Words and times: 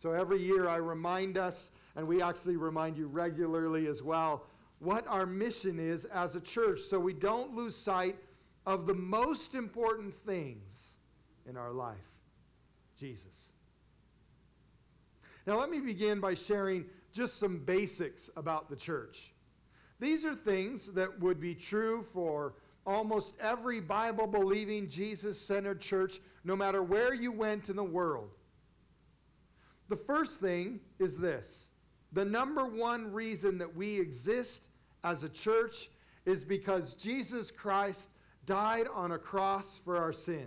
So 0.00 0.12
every 0.12 0.40
year 0.40 0.66
I 0.66 0.76
remind 0.76 1.36
us, 1.36 1.72
and 1.94 2.08
we 2.08 2.22
actually 2.22 2.56
remind 2.56 2.96
you 2.96 3.06
regularly 3.06 3.86
as 3.86 4.02
well, 4.02 4.46
what 4.78 5.06
our 5.06 5.26
mission 5.26 5.78
is 5.78 6.06
as 6.06 6.36
a 6.36 6.40
church 6.40 6.80
so 6.80 6.98
we 6.98 7.12
don't 7.12 7.54
lose 7.54 7.76
sight 7.76 8.16
of 8.64 8.86
the 8.86 8.94
most 8.94 9.54
important 9.54 10.14
things 10.14 10.94
in 11.46 11.58
our 11.58 11.70
life 11.70 11.98
Jesus. 12.98 13.52
Now, 15.46 15.58
let 15.58 15.68
me 15.68 15.80
begin 15.80 16.18
by 16.18 16.32
sharing 16.32 16.86
just 17.12 17.36
some 17.36 17.58
basics 17.58 18.30
about 18.38 18.70
the 18.70 18.76
church. 18.76 19.34
These 19.98 20.24
are 20.24 20.34
things 20.34 20.90
that 20.92 21.20
would 21.20 21.38
be 21.38 21.54
true 21.54 22.02
for 22.02 22.54
almost 22.86 23.34
every 23.38 23.82
Bible 23.82 24.26
believing, 24.26 24.88
Jesus 24.88 25.38
centered 25.38 25.82
church, 25.82 26.20
no 26.42 26.56
matter 26.56 26.82
where 26.82 27.12
you 27.12 27.32
went 27.32 27.68
in 27.68 27.76
the 27.76 27.84
world. 27.84 28.30
The 29.90 29.96
first 29.96 30.40
thing 30.40 30.80
is 31.00 31.18
this 31.18 31.68
the 32.12 32.24
number 32.24 32.64
one 32.64 33.12
reason 33.12 33.58
that 33.58 33.76
we 33.76 34.00
exist 34.00 34.68
as 35.04 35.24
a 35.24 35.28
church 35.28 35.90
is 36.24 36.44
because 36.44 36.94
Jesus 36.94 37.50
Christ 37.50 38.08
died 38.46 38.86
on 38.94 39.12
a 39.12 39.18
cross 39.18 39.80
for 39.84 39.96
our 39.96 40.12
sin, 40.12 40.46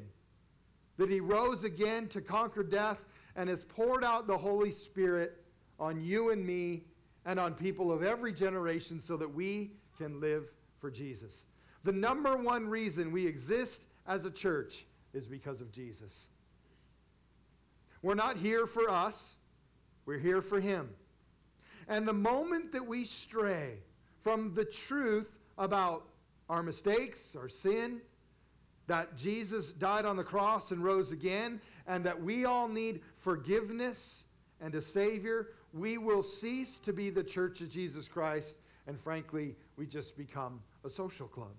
that 0.98 1.10
he 1.10 1.20
rose 1.20 1.66
again 1.66 2.08
to 2.08 2.22
conquer 2.22 2.64
death 2.64 3.06
and 3.36 3.50
has 3.50 3.66
poured 3.66 4.04
out 4.04 4.28
the 4.28 4.38
Holy 4.38 4.72
Spirit 4.72 5.44
on 5.78 6.02
you 6.02 6.32
and 6.32 6.46
me 6.46 6.84
and 7.26 7.40
on 7.40 7.54
people 7.54 7.92
of 7.92 8.02
every 8.02 8.32
generation 8.32 9.02
so 9.02 9.18
that 9.18 9.34
we 9.34 9.72
can 9.98 10.22
live 10.22 10.52
for 10.80 10.90
Jesus. 10.90 11.46
The 11.84 11.92
number 11.92 12.38
one 12.38 12.68
reason 12.68 13.12
we 13.12 13.28
exist 13.28 13.86
as 14.08 14.24
a 14.24 14.32
church 14.32 14.86
is 15.14 15.28
because 15.28 15.60
of 15.60 15.72
Jesus. 15.72 16.28
We're 18.04 18.16
not 18.16 18.38
here 18.38 18.68
for 18.68 18.90
us, 18.90 19.38
we're 20.06 20.20
here 20.20 20.42
for 20.42 20.60
Him. 20.60 20.90
And 21.88 22.08
the 22.08 22.14
moment 22.14 22.74
that 22.74 22.86
we 22.86 23.06
stray 23.06 23.80
from 24.22 24.54
the 24.54 24.66
truth 24.66 25.40
about 25.58 26.06
our 26.50 26.62
mistakes, 26.62 27.36
our 27.36 27.48
sin, 27.48 28.02
that 28.88 29.16
Jesus 29.16 29.72
died 29.72 30.06
on 30.06 30.18
the 30.18 30.24
cross 30.24 30.72
and 30.72 30.84
rose 30.84 31.14
again, 31.14 31.62
and 31.88 32.04
that 32.04 32.22
we 32.22 32.44
all 32.44 32.68
need 32.68 33.02
forgiveness 33.16 34.26
and 34.60 34.76
a 34.76 34.82
Savior, 34.82 35.52
we 35.72 35.98
will 35.98 36.22
cease 36.24 36.78
to 36.80 36.92
be 36.92 37.10
the 37.10 37.24
church 37.24 37.62
of 37.62 37.70
Jesus 37.70 38.10
Christ, 38.10 38.58
and 38.86 39.00
frankly, 39.00 39.56
we 39.78 39.88
just 39.88 40.18
become 40.18 40.62
a 40.84 40.90
social 40.90 41.28
club. 41.28 41.54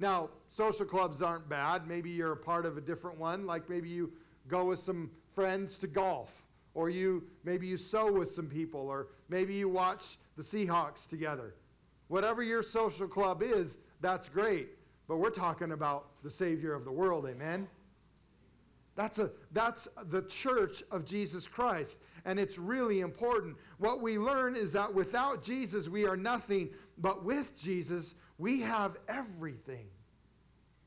Now, 0.00 0.30
social 0.48 0.86
clubs 0.86 1.22
aren't 1.22 1.48
bad. 1.48 1.86
Maybe 1.86 2.10
you're 2.10 2.32
a 2.32 2.36
part 2.36 2.66
of 2.66 2.76
a 2.76 2.80
different 2.80 3.18
one, 3.18 3.46
like 3.46 3.68
maybe 3.68 3.88
you 3.88 4.12
go 4.48 4.64
with 4.64 4.80
some 4.80 5.10
friends 5.38 5.78
to 5.78 5.86
golf, 5.86 6.42
or 6.74 6.90
you 6.90 7.22
maybe 7.44 7.64
you 7.64 7.76
sew 7.76 8.10
with 8.10 8.28
some 8.28 8.48
people, 8.48 8.80
or 8.80 9.06
maybe 9.28 9.54
you 9.54 9.68
watch 9.68 10.18
the 10.36 10.42
Seahawks 10.42 11.06
together. 11.06 11.54
Whatever 12.08 12.42
your 12.42 12.60
social 12.60 13.06
club 13.06 13.40
is, 13.44 13.78
that's 14.00 14.28
great. 14.28 14.70
But 15.06 15.18
we're 15.18 15.30
talking 15.30 15.70
about 15.70 16.08
the 16.24 16.28
Savior 16.28 16.74
of 16.74 16.84
the 16.84 16.90
world, 16.90 17.24
amen? 17.24 17.68
That's, 18.96 19.20
a, 19.20 19.30
that's 19.52 19.86
the 20.06 20.22
church 20.22 20.82
of 20.90 21.04
Jesus 21.04 21.46
Christ. 21.46 22.00
And 22.24 22.40
it's 22.40 22.58
really 22.58 22.98
important. 22.98 23.58
What 23.76 24.02
we 24.02 24.18
learn 24.18 24.56
is 24.56 24.72
that 24.72 24.92
without 24.92 25.40
Jesus, 25.40 25.88
we 25.88 26.04
are 26.04 26.16
nothing. 26.16 26.70
But 26.98 27.24
with 27.24 27.56
Jesus, 27.56 28.16
we 28.38 28.60
have 28.62 28.96
everything. 29.06 29.86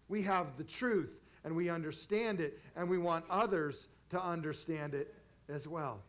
We 0.09 0.23
have 0.23 0.58
the 0.58 0.65
truth, 0.65 1.21
and 1.45 1.55
we 1.55 1.69
understand 1.69 2.41
it, 2.41 2.59
and 2.75 2.89
we 2.89 2.97
want 2.97 3.23
others 3.30 3.88
to 4.12 4.23
understand 4.23 4.94
it 4.94 5.14
as 5.50 5.67
well. 5.67 6.02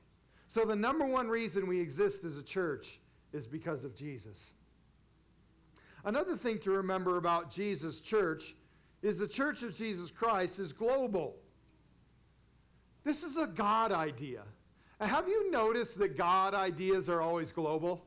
So, 0.49 0.65
the 0.65 0.77
number 0.77 1.07
one 1.07 1.29
reason 1.29 1.67
we 1.67 1.81
exist 1.81 2.25
as 2.25 2.37
a 2.37 2.43
church 2.43 3.01
is 3.33 3.47
because 3.47 3.85
of 3.85 3.95
Jesus. 3.95 4.53
Another 6.05 6.37
thing 6.37 6.59
to 6.61 6.73
remember 6.73 7.17
about 7.17 7.51
Jesus' 7.51 8.01
church 8.01 8.55
is 9.03 9.19
the 9.19 9.27
church 9.27 9.63
of 9.63 9.75
Jesus 9.77 10.11
Christ 10.11 10.59
is 10.59 10.73
global. 10.73 11.37
This 13.05 13.23
is 13.23 13.37
a 13.37 13.47
God 13.47 13.93
idea. 13.93 14.43
have 15.01 15.29
you 15.29 15.51
noticed 15.51 15.99
that 15.99 16.17
God 16.17 16.55
ideas 16.55 17.09
are 17.09 17.21
always 17.21 17.51
global? 17.51 18.07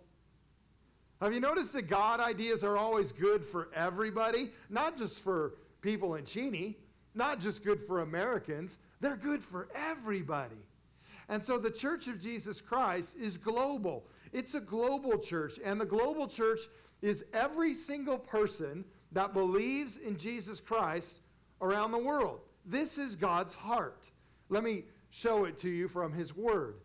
Have 1.21 1.33
you 1.33 1.39
noticed 1.39 1.73
that 1.73 1.83
God 1.83 2.19
ideas 2.19 2.63
are 2.63 2.77
always 2.77 3.11
good 3.11 3.43
for 3.43 3.69
everybody? 3.73 4.51
Not 4.69 4.97
just 4.97 5.21
for 5.21 5.55
people 5.81 6.15
in 6.15 6.25
Cheney, 6.25 6.77
not 7.13 7.39
just 7.39 7.63
good 7.63 7.81
for 7.81 8.01
Americans, 8.01 8.77
they're 9.05 9.15
good 9.15 9.43
for 9.43 9.67
everybody. 9.75 10.65
And 11.29 11.43
so 11.43 11.59
the 11.59 11.69
Church 11.69 12.07
of 12.07 12.19
Jesus 12.19 12.59
Christ 12.59 13.15
is 13.21 13.37
global. 13.37 14.07
It's 14.33 14.55
a 14.55 14.59
global 14.59 15.19
church. 15.19 15.59
And 15.63 15.79
the 15.79 15.85
global 15.85 16.27
church 16.27 16.61
is 17.03 17.23
every 17.31 17.75
single 17.75 18.17
person 18.17 18.83
that 19.11 19.33
believes 19.33 19.97
in 19.97 20.17
Jesus 20.17 20.59
Christ 20.59 21.19
around 21.61 21.91
the 21.91 21.99
world. 21.99 22.41
This 22.65 22.97
is 22.97 23.15
God's 23.15 23.53
heart. 23.53 24.09
Let 24.49 24.63
me 24.63 24.85
show 25.11 25.45
it 25.45 25.57
to 25.59 25.69
you 25.69 25.87
from 25.87 26.11
his 26.11 26.35
word. 26.35 26.77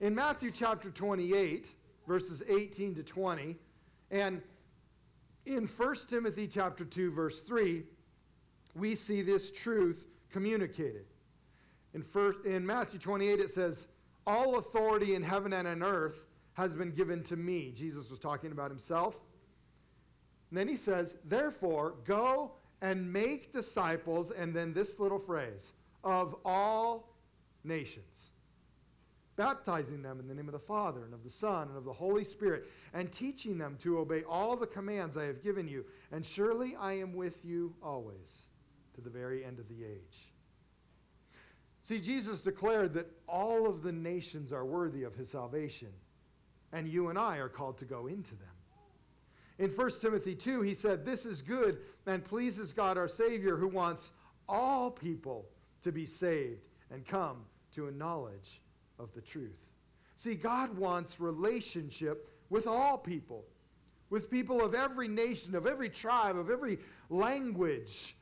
In 0.00 0.12
Matthew 0.12 0.50
chapter 0.50 0.90
28, 0.90 1.72
verses 2.06 2.42
18 2.48 2.96
to 2.96 3.02
20, 3.04 3.56
and 4.10 4.42
in 5.46 5.66
1 5.66 5.96
Timothy 6.08 6.48
chapter 6.48 6.84
2 6.84 7.12
verse 7.12 7.42
3, 7.42 7.84
we 8.74 8.96
see 8.96 9.22
this 9.22 9.52
truth 9.52 10.06
communicated. 10.32 11.06
In, 11.94 12.02
first, 12.02 12.44
in 12.44 12.66
Matthew 12.66 12.98
28 12.98 13.40
it 13.40 13.50
says, 13.50 13.88
"All 14.26 14.58
authority 14.58 15.14
in 15.14 15.22
heaven 15.22 15.52
and 15.52 15.66
on 15.66 15.82
earth 15.82 16.26
has 16.54 16.74
been 16.74 16.90
given 16.90 17.22
to 17.24 17.36
me." 17.36 17.72
Jesus 17.72 18.10
was 18.10 18.18
talking 18.18 18.52
about 18.52 18.70
himself. 18.70 19.20
And 20.50 20.58
then 20.58 20.68
he 20.68 20.76
says, 20.76 21.16
"Therefore, 21.24 21.96
go 22.04 22.56
and 22.80 23.12
make 23.12 23.52
disciples," 23.52 24.30
and 24.30 24.54
then 24.54 24.72
this 24.72 24.98
little 24.98 25.18
phrase, 25.18 25.72
"of 26.02 26.34
all 26.44 27.16
nations, 27.62 28.30
baptizing 29.36 30.02
them 30.02 30.20
in 30.20 30.28
the 30.28 30.34
name 30.34 30.48
of 30.48 30.52
the 30.52 30.58
Father 30.58 31.04
and 31.04 31.14
of 31.14 31.22
the 31.24 31.30
Son 31.30 31.68
and 31.68 31.76
of 31.76 31.84
the 31.84 31.92
Holy 31.92 32.24
Spirit, 32.24 32.68
and 32.92 33.12
teaching 33.12 33.56
them 33.58 33.76
to 33.78 33.98
obey 33.98 34.22
all 34.24 34.56
the 34.56 34.66
commands 34.66 35.16
I 35.16 35.24
have 35.24 35.42
given 35.42 35.66
you. 35.66 35.86
And 36.12 36.24
surely 36.26 36.76
I 36.76 36.92
am 36.94 37.14
with 37.14 37.44
you 37.44 37.74
always 37.82 38.46
to 38.94 39.00
the 39.00 39.10
very 39.10 39.44
end 39.44 39.58
of 39.58 39.68
the 39.68 39.84
age. 39.84 40.33
See, 41.84 42.00
Jesus 42.00 42.40
declared 42.40 42.94
that 42.94 43.10
all 43.28 43.68
of 43.68 43.82
the 43.82 43.92
nations 43.92 44.54
are 44.54 44.64
worthy 44.64 45.02
of 45.02 45.14
his 45.14 45.28
salvation, 45.28 45.90
and 46.72 46.88
you 46.88 47.10
and 47.10 47.18
I 47.18 47.36
are 47.36 47.50
called 47.50 47.76
to 47.78 47.84
go 47.84 48.06
into 48.06 48.30
them. 48.30 48.48
In 49.58 49.68
1 49.68 49.90
Timothy 50.00 50.34
2, 50.34 50.62
he 50.62 50.72
said, 50.72 51.04
This 51.04 51.26
is 51.26 51.42
good 51.42 51.78
and 52.06 52.24
pleases 52.24 52.72
God 52.72 52.96
our 52.96 53.06
Savior, 53.06 53.56
who 53.56 53.68
wants 53.68 54.12
all 54.48 54.90
people 54.90 55.44
to 55.82 55.92
be 55.92 56.06
saved 56.06 56.64
and 56.90 57.06
come 57.06 57.44
to 57.72 57.88
a 57.88 57.92
knowledge 57.92 58.62
of 58.98 59.12
the 59.12 59.20
truth. 59.20 59.68
See, 60.16 60.36
God 60.36 60.76
wants 60.78 61.20
relationship 61.20 62.30
with 62.48 62.66
all 62.66 62.96
people, 62.96 63.44
with 64.08 64.30
people 64.30 64.64
of 64.64 64.74
every 64.74 65.06
nation, 65.06 65.54
of 65.54 65.66
every 65.66 65.90
tribe, 65.90 66.38
of 66.38 66.50
every 66.50 66.78
language, 67.10 68.16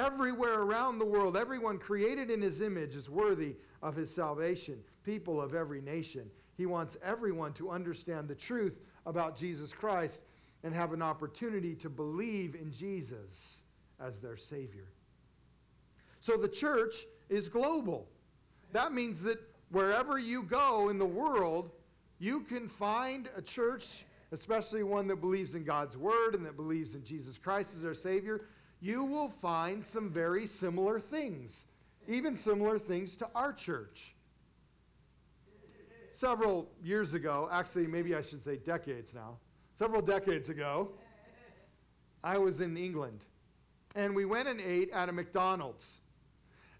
everywhere 0.00 0.60
around 0.60 0.98
the 0.98 1.04
world. 1.04 1.36
Everyone 1.36 1.78
created 1.78 2.30
in 2.30 2.40
his 2.40 2.60
image 2.60 2.96
is 2.96 3.10
worthy 3.10 3.56
of 3.82 3.94
his 3.94 4.12
salvation, 4.12 4.78
people 5.04 5.40
of 5.40 5.54
every 5.54 5.80
nation. 5.80 6.30
He 6.56 6.66
wants 6.66 6.96
everyone 7.04 7.52
to 7.54 7.70
understand 7.70 8.28
the 8.28 8.34
truth 8.34 8.80
about 9.06 9.36
Jesus 9.36 9.72
Christ 9.72 10.22
and 10.62 10.74
have 10.74 10.92
an 10.92 11.02
opportunity 11.02 11.74
to 11.76 11.88
believe 11.88 12.54
in 12.54 12.70
Jesus 12.72 13.60
as 13.98 14.20
their 14.20 14.36
Savior. 14.36 14.88
So 16.20 16.36
the 16.36 16.48
church 16.48 17.06
is 17.28 17.48
global. 17.48 18.08
That 18.72 18.92
means 18.92 19.22
that 19.22 19.38
wherever 19.70 20.18
you 20.18 20.42
go 20.42 20.88
in 20.88 20.98
the 20.98 21.06
world, 21.06 21.70
you 22.18 22.40
can 22.40 22.68
find 22.68 23.28
a 23.36 23.42
church, 23.42 24.04
especially 24.32 24.82
one 24.82 25.06
that 25.08 25.20
believes 25.20 25.54
in 25.54 25.64
God's 25.64 25.96
word 25.96 26.34
and 26.34 26.44
that 26.44 26.56
believes 26.56 26.94
in 26.94 27.04
Jesus 27.04 27.38
Christ 27.38 27.74
as 27.74 27.82
their 27.82 27.94
Savior. 27.94 28.42
You 28.80 29.04
will 29.04 29.28
find 29.28 29.84
some 29.84 30.10
very 30.10 30.46
similar 30.46 30.98
things, 30.98 31.66
even 32.08 32.36
similar 32.36 32.78
things 32.78 33.16
to 33.16 33.28
our 33.34 33.52
church. 33.52 34.14
Several 36.10 36.70
years 36.82 37.14
ago, 37.14 37.48
actually, 37.52 37.86
maybe 37.86 38.14
I 38.14 38.22
should 38.22 38.42
say 38.42 38.56
decades 38.56 39.14
now, 39.14 39.38
several 39.74 40.02
decades 40.02 40.48
ago, 40.48 40.92
I 42.22 42.38
was 42.38 42.60
in 42.60 42.76
England 42.76 43.24
and 43.96 44.14
we 44.14 44.24
went 44.24 44.48
and 44.48 44.60
ate 44.60 44.90
at 44.90 45.08
a 45.08 45.12
McDonald's. 45.12 46.00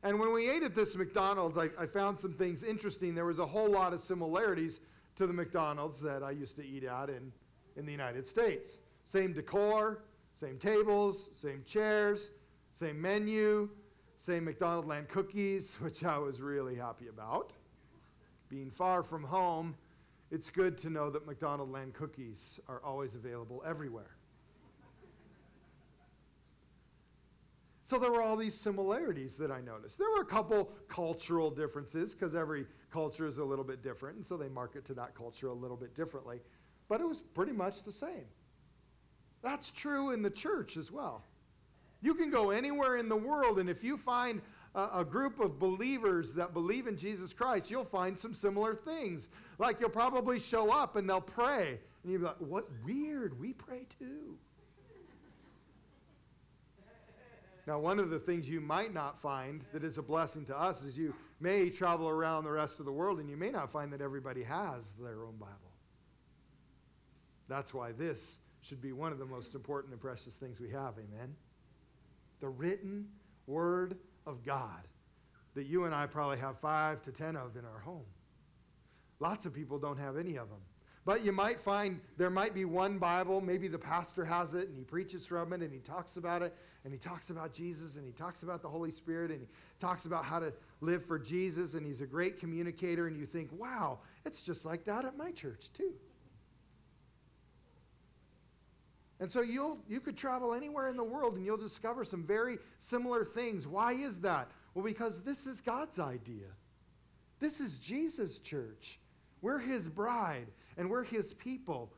And 0.02 0.18
when 0.18 0.32
we 0.32 0.48
ate 0.48 0.62
at 0.62 0.74
this 0.74 0.96
McDonald's, 0.96 1.58
I, 1.58 1.68
I, 1.78 1.86
found 1.86 2.18
some 2.18 2.32
things 2.32 2.62
interesting. 2.62 3.14
There 3.14 3.26
was 3.26 3.38
a 3.38 3.46
whole 3.46 3.68
lot 3.68 3.92
of 3.92 4.00
similarities 4.00 4.80
to 5.16 5.26
the 5.26 5.32
McDonald's 5.32 6.00
that 6.00 6.22
I 6.22 6.30
used 6.30 6.56
to 6.56 6.66
eat 6.66 6.84
at 6.84 7.10
in, 7.10 7.32
in 7.76 7.84
the 7.84 7.92
United 7.92 8.26
States. 8.26 8.80
Same 9.02 9.32
decor, 9.32 10.02
same 10.34 10.58
tables, 10.58 11.30
same 11.32 11.62
chairs, 11.64 12.30
same 12.72 13.00
menu, 13.00 13.68
same 14.16 14.44
McDonald 14.44 14.86
Land 14.86 15.08
cookies, 15.08 15.74
which 15.80 16.04
I 16.04 16.18
was 16.18 16.40
really 16.40 16.76
happy 16.76 17.08
about. 17.08 17.52
being 18.48 18.70
far 18.70 19.02
from 19.02 19.22
home, 19.22 19.76
it's 20.30 20.50
good 20.50 20.76
to 20.78 20.90
know 20.90 21.10
that 21.10 21.26
McDonald 21.26 21.70
Land 21.70 21.94
cookies 21.94 22.60
are 22.68 22.82
always 22.84 23.14
available 23.14 23.62
everywhere. 23.66 24.16
So 27.90 27.98
there 27.98 28.12
were 28.12 28.22
all 28.22 28.36
these 28.36 28.54
similarities 28.54 29.36
that 29.38 29.50
I 29.50 29.60
noticed. 29.60 29.98
There 29.98 30.08
were 30.10 30.22
a 30.22 30.24
couple 30.24 30.70
cultural 30.88 31.50
differences 31.50 32.14
because 32.14 32.36
every 32.36 32.66
culture 32.92 33.26
is 33.26 33.38
a 33.38 33.44
little 33.44 33.64
bit 33.64 33.82
different, 33.82 34.14
and 34.14 34.24
so 34.24 34.36
they 34.36 34.48
market 34.48 34.84
to 34.84 34.94
that 34.94 35.16
culture 35.16 35.48
a 35.48 35.52
little 35.52 35.76
bit 35.76 35.96
differently. 35.96 36.40
But 36.88 37.00
it 37.00 37.08
was 37.08 37.22
pretty 37.34 37.50
much 37.50 37.82
the 37.82 37.90
same. 37.90 38.26
That's 39.42 39.70
true 39.70 40.10
in 40.10 40.22
the 40.22 40.30
church 40.30 40.76
as 40.76 40.90
well. 40.90 41.24
You 42.02 42.14
can 42.14 42.30
go 42.30 42.50
anywhere 42.50 42.96
in 42.96 43.08
the 43.08 43.16
world, 43.16 43.58
and 43.58 43.68
if 43.68 43.84
you 43.84 43.96
find 43.96 44.40
a, 44.74 45.04
group 45.04 45.40
of 45.40 45.58
believers 45.58 46.32
that 46.34 46.54
believe 46.54 46.86
in 46.86 46.96
Jesus 46.96 47.32
Christ, 47.32 47.70
you'll 47.70 47.84
find 47.84 48.18
some 48.18 48.32
similar 48.32 48.74
things. 48.74 49.28
Like 49.58 49.80
you'll 49.80 49.90
probably 49.90 50.38
show 50.38 50.70
up 50.70 50.96
and 50.96 51.08
they'll 51.08 51.20
pray, 51.20 51.80
and 52.02 52.12
you'll 52.12 52.20
be 52.20 52.26
like, 52.26 52.36
What 52.38 52.68
weird, 52.84 53.38
we 53.38 53.52
pray 53.52 53.86
too. 53.98 54.38
Now, 57.66 57.78
one 57.78 57.98
of 57.98 58.10
the 58.10 58.18
things 58.18 58.48
you 58.48 58.60
might 58.60 58.92
not 58.92 59.20
find 59.20 59.64
that 59.72 59.84
is 59.84 59.98
a 59.98 60.02
blessing 60.02 60.44
to 60.46 60.58
us 60.58 60.82
is 60.82 60.96
you 60.96 61.14
may 61.40 61.70
travel 61.70 62.08
around 62.08 62.44
the 62.44 62.50
rest 62.50 62.80
of 62.80 62.86
the 62.86 62.92
world 62.92 63.20
and 63.20 63.28
you 63.28 63.36
may 63.36 63.50
not 63.50 63.70
find 63.70 63.92
that 63.92 64.00
everybody 64.00 64.42
has 64.42 64.94
their 64.94 65.22
own 65.22 65.36
Bible. 65.38 65.54
That's 67.48 67.74
why 67.74 67.92
this 67.92 68.38
should 68.62 68.80
be 68.80 68.92
one 68.92 69.12
of 69.12 69.18
the 69.18 69.26
most 69.26 69.54
important 69.54 69.92
and 69.92 70.00
precious 70.00 70.34
things 70.34 70.60
we 70.60 70.70
have. 70.70 70.94
Amen. 70.98 71.34
The 72.40 72.48
written 72.48 73.08
Word 73.46 73.96
of 74.26 74.44
God 74.44 74.86
that 75.54 75.66
you 75.66 75.84
and 75.84 75.94
I 75.94 76.06
probably 76.06 76.38
have 76.38 76.58
five 76.58 77.02
to 77.02 77.12
ten 77.12 77.36
of 77.36 77.56
in 77.56 77.64
our 77.64 77.80
home. 77.80 78.04
Lots 79.18 79.46
of 79.46 79.52
people 79.52 79.78
don't 79.78 79.98
have 79.98 80.16
any 80.16 80.36
of 80.36 80.48
them. 80.48 80.60
But 81.04 81.24
you 81.24 81.32
might 81.32 81.58
find 81.58 82.00
there 82.18 82.30
might 82.30 82.54
be 82.54 82.64
one 82.66 82.98
Bible, 82.98 83.40
maybe 83.40 83.68
the 83.68 83.78
pastor 83.78 84.24
has 84.24 84.54
it 84.54 84.68
and 84.68 84.76
he 84.76 84.84
preaches 84.84 85.26
from 85.26 85.52
it 85.52 85.62
and 85.62 85.72
he 85.72 85.80
talks 85.80 86.16
about 86.16 86.42
it 86.42 86.54
and 86.84 86.92
he 86.92 86.98
talks 86.98 87.30
about 87.30 87.52
Jesus 87.52 87.96
and 87.96 88.06
he 88.06 88.12
talks 88.12 88.42
about 88.42 88.62
the 88.62 88.68
Holy 88.68 88.90
Spirit 88.90 89.30
and 89.30 89.40
he 89.40 89.46
talks 89.78 90.04
about 90.04 90.24
how 90.24 90.38
to 90.38 90.52
live 90.80 91.04
for 91.04 91.18
Jesus 91.18 91.74
and 91.74 91.86
he's 91.86 92.02
a 92.02 92.06
great 92.06 92.38
communicator 92.38 93.06
and 93.06 93.16
you 93.16 93.24
think, 93.24 93.48
wow, 93.52 93.98
it's 94.26 94.42
just 94.42 94.64
like 94.64 94.84
that 94.84 95.04
at 95.04 95.16
my 95.16 95.30
church 95.32 95.72
too. 95.72 95.94
And 99.20 99.30
so 99.30 99.42
you'll, 99.42 99.78
you 99.86 100.00
could 100.00 100.16
travel 100.16 100.54
anywhere 100.54 100.88
in 100.88 100.96
the 100.96 101.04
world 101.04 101.36
and 101.36 101.44
you'll 101.44 101.58
discover 101.58 102.04
some 102.04 102.24
very 102.24 102.58
similar 102.78 103.24
things. 103.24 103.66
Why 103.66 103.92
is 103.92 104.20
that? 104.22 104.50
Well, 104.74 104.84
because 104.84 105.22
this 105.22 105.46
is 105.46 105.60
God's 105.60 105.98
idea. 105.98 106.46
This 107.38 107.60
is 107.60 107.78
Jesus' 107.78 108.38
church. 108.38 108.98
We're 109.42 109.58
his 109.58 109.88
bride 109.88 110.46
and 110.78 110.88
we're 110.88 111.04
his 111.04 111.34
people. 111.34 111.92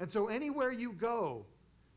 And 0.00 0.10
so 0.10 0.26
anywhere 0.26 0.72
you 0.72 0.92
go, 0.92 1.46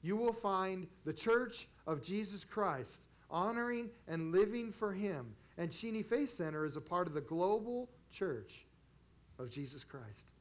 you 0.03 0.15
will 0.15 0.33
find 0.33 0.87
the 1.05 1.13
church 1.13 1.67
of 1.87 2.03
Jesus 2.03 2.45
Christ 2.45 3.07
honoring 3.29 3.89
and 4.07 4.31
living 4.31 4.71
for 4.71 4.93
him. 4.93 5.35
And 5.57 5.71
Cheney 5.71 6.03
Faith 6.03 6.29
Center 6.29 6.65
is 6.65 6.77
a 6.77 6.81
part 6.81 7.07
of 7.07 7.13
the 7.13 7.21
global 7.21 7.89
church 8.11 8.65
of 9.39 9.49
Jesus 9.49 9.83
Christ. 9.83 10.33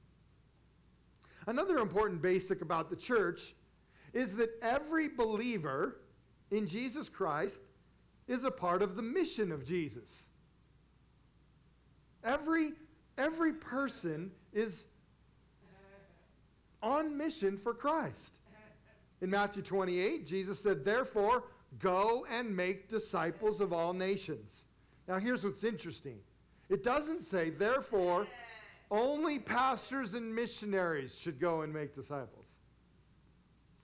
Another 1.46 1.78
important 1.78 2.20
basic 2.20 2.60
about 2.60 2.90
the 2.90 2.96
church 2.96 3.54
is 4.16 4.34
that 4.36 4.48
every 4.62 5.08
believer 5.08 5.98
in 6.50 6.66
Jesus 6.66 7.06
Christ 7.06 7.60
is 8.26 8.44
a 8.44 8.50
part 8.50 8.80
of 8.80 8.96
the 8.96 9.02
mission 9.02 9.52
of 9.52 9.62
Jesus. 9.62 10.24
Every, 12.24 12.72
every 13.18 13.52
person 13.52 14.30
is 14.54 14.86
on 16.82 17.14
mission 17.14 17.58
for 17.58 17.74
Christ. 17.74 18.38
In 19.20 19.28
Matthew 19.28 19.62
28, 19.62 20.26
Jesus 20.26 20.58
said, 20.58 20.82
Therefore, 20.82 21.44
go 21.78 22.26
and 22.30 22.56
make 22.56 22.88
disciples 22.88 23.60
of 23.60 23.74
all 23.74 23.92
nations. 23.92 24.64
Now, 25.06 25.18
here's 25.18 25.44
what's 25.44 25.62
interesting 25.62 26.18
it 26.70 26.82
doesn't 26.82 27.22
say, 27.22 27.50
Therefore, 27.50 28.26
only 28.90 29.38
pastors 29.38 30.14
and 30.14 30.34
missionaries 30.34 31.18
should 31.18 31.38
go 31.38 31.60
and 31.60 31.72
make 31.72 31.94
disciples. 31.94 32.58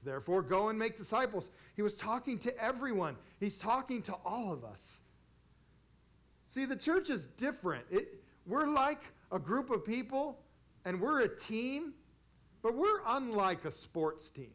Therefore, 0.04 0.42
go 0.42 0.68
and 0.68 0.78
make 0.78 0.96
disciples. 0.96 1.50
He 1.76 1.82
was 1.82 1.94
talking 1.94 2.38
to 2.40 2.56
everyone, 2.62 3.16
he's 3.38 3.56
talking 3.56 4.02
to 4.02 4.14
all 4.24 4.52
of 4.52 4.64
us. 4.64 5.00
See, 6.46 6.64
the 6.64 6.76
church 6.76 7.08
is 7.08 7.28
different. 7.28 7.84
It, 7.90 8.22
we're 8.46 8.66
like 8.66 9.00
a 9.30 9.38
group 9.38 9.70
of 9.70 9.84
people 9.84 10.38
and 10.84 11.00
we're 11.00 11.20
a 11.20 11.28
team, 11.28 11.94
but 12.62 12.74
we're 12.74 13.00
unlike 13.06 13.64
a 13.64 13.70
sports 13.70 14.28
team. 14.28 14.52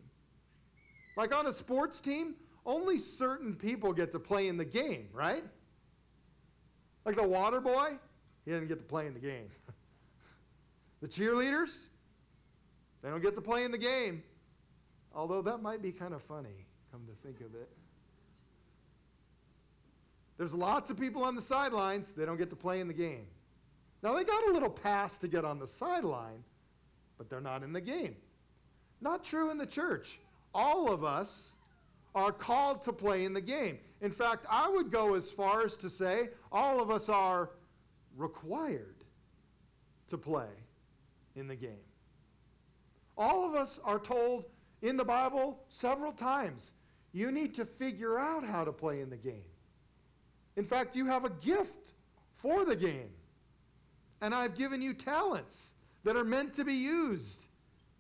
Like 1.16 1.36
on 1.36 1.48
a 1.48 1.54
sports 1.54 2.00
team, 2.00 2.36
only 2.66 2.98
certain 2.98 3.56
people 3.56 3.94
get 3.94 4.12
to 4.12 4.20
play 4.20 4.48
in 4.48 4.58
the 4.58 4.66
game, 4.66 5.08
right? 5.14 5.44
Like 7.06 7.16
the 7.16 7.28
water 7.28 7.62
boy, 7.62 7.98
he 8.46 8.52
didn't 8.52 8.68
get 8.68 8.78
to 8.80 8.86
play 8.86 9.08
in 9.08 9.14
the 9.14 9.20
game. 9.20 9.48
the 11.02 11.08
cheerleaders, 11.08 11.88
they 13.02 13.10
don't 13.10 13.22
get 13.24 13.34
to 13.36 13.42
play 13.42 13.64
in 13.64 13.72
the 13.72 13.78
game. 13.78 14.22
Although 15.18 15.42
that 15.42 15.64
might 15.64 15.82
be 15.82 15.92
kind 15.92 16.14
of 16.14 16.22
funny, 16.22 16.68
come 16.92 17.02
to 17.08 17.28
think 17.28 17.42
of 17.42 17.56
it. 17.56 17.70
There's 20.38 20.54
lots 20.54 20.92
of 20.92 20.98
people 20.98 21.24
on 21.24 21.36
the 21.36 21.42
sidelines, 21.42 22.14
they 22.14 22.24
don't 22.24 22.38
get 22.38 22.52
to 22.52 22.56
play 22.56 22.80
in 22.80 22.88
the 22.88 22.94
game. 22.94 23.26
Now, 24.04 24.14
they 24.14 24.24
got 24.24 24.48
a 24.48 24.52
little 24.54 24.70
pass 24.70 25.18
to 25.18 25.28
get 25.28 25.44
on 25.44 25.58
the 25.58 25.66
sideline, 25.66 26.44
but 27.18 27.32
they're 27.32 27.42
not 27.42 27.64
in 27.64 27.74
the 27.74 27.82
game. 27.82 28.16
Not 29.02 29.24
true 29.24 29.50
in 29.50 29.58
the 29.58 29.66
church. 29.66 30.20
All 30.54 30.94
of 30.94 31.04
us 31.04 31.54
are 32.14 32.32
called 32.32 32.84
to 32.84 32.94
play 32.94 33.26
in 33.26 33.34
the 33.34 33.42
game. 33.42 33.80
In 34.02 34.12
fact, 34.12 34.46
I 34.48 34.70
would 34.70 34.92
go 34.92 35.16
as 35.16 35.32
far 35.32 35.64
as 35.64 35.76
to 35.78 35.90
say 35.90 36.30
all 36.52 36.80
of 36.80 36.92
us 36.92 37.10
are 37.10 37.50
required 38.16 39.04
to 40.10 40.18
play 40.18 40.50
in 41.36 41.48
the 41.48 41.56
game. 41.56 41.86
All 43.18 43.48
of 43.48 43.56
us 43.56 43.80
are 43.84 43.98
told 43.98 44.46
in 44.82 44.98
the 44.98 45.06
Bible 45.06 45.60
several 45.70 46.12
times. 46.12 46.72
You 47.14 47.32
need 47.32 47.56
to 47.56 47.66
figure 47.66 48.20
out 48.20 48.44
how 48.44 48.64
to 48.64 48.72
play 48.72 49.02
in 49.02 49.10
the 49.10 49.18
game. 49.18 49.46
In 50.56 50.66
fact, 50.66 50.96
you 50.96 51.06
have 51.08 51.26
a 51.26 51.30
gift 51.30 51.94
for 52.34 52.66
the 52.66 52.76
game. 52.76 53.10
And 54.22 54.34
I've 54.34 54.56
given 54.56 54.82
you 54.82 54.94
talents 54.94 55.74
that 56.04 56.16
are 56.16 56.24
meant 56.24 56.54
to 56.56 56.66
be 56.66 56.74
used 56.74 57.48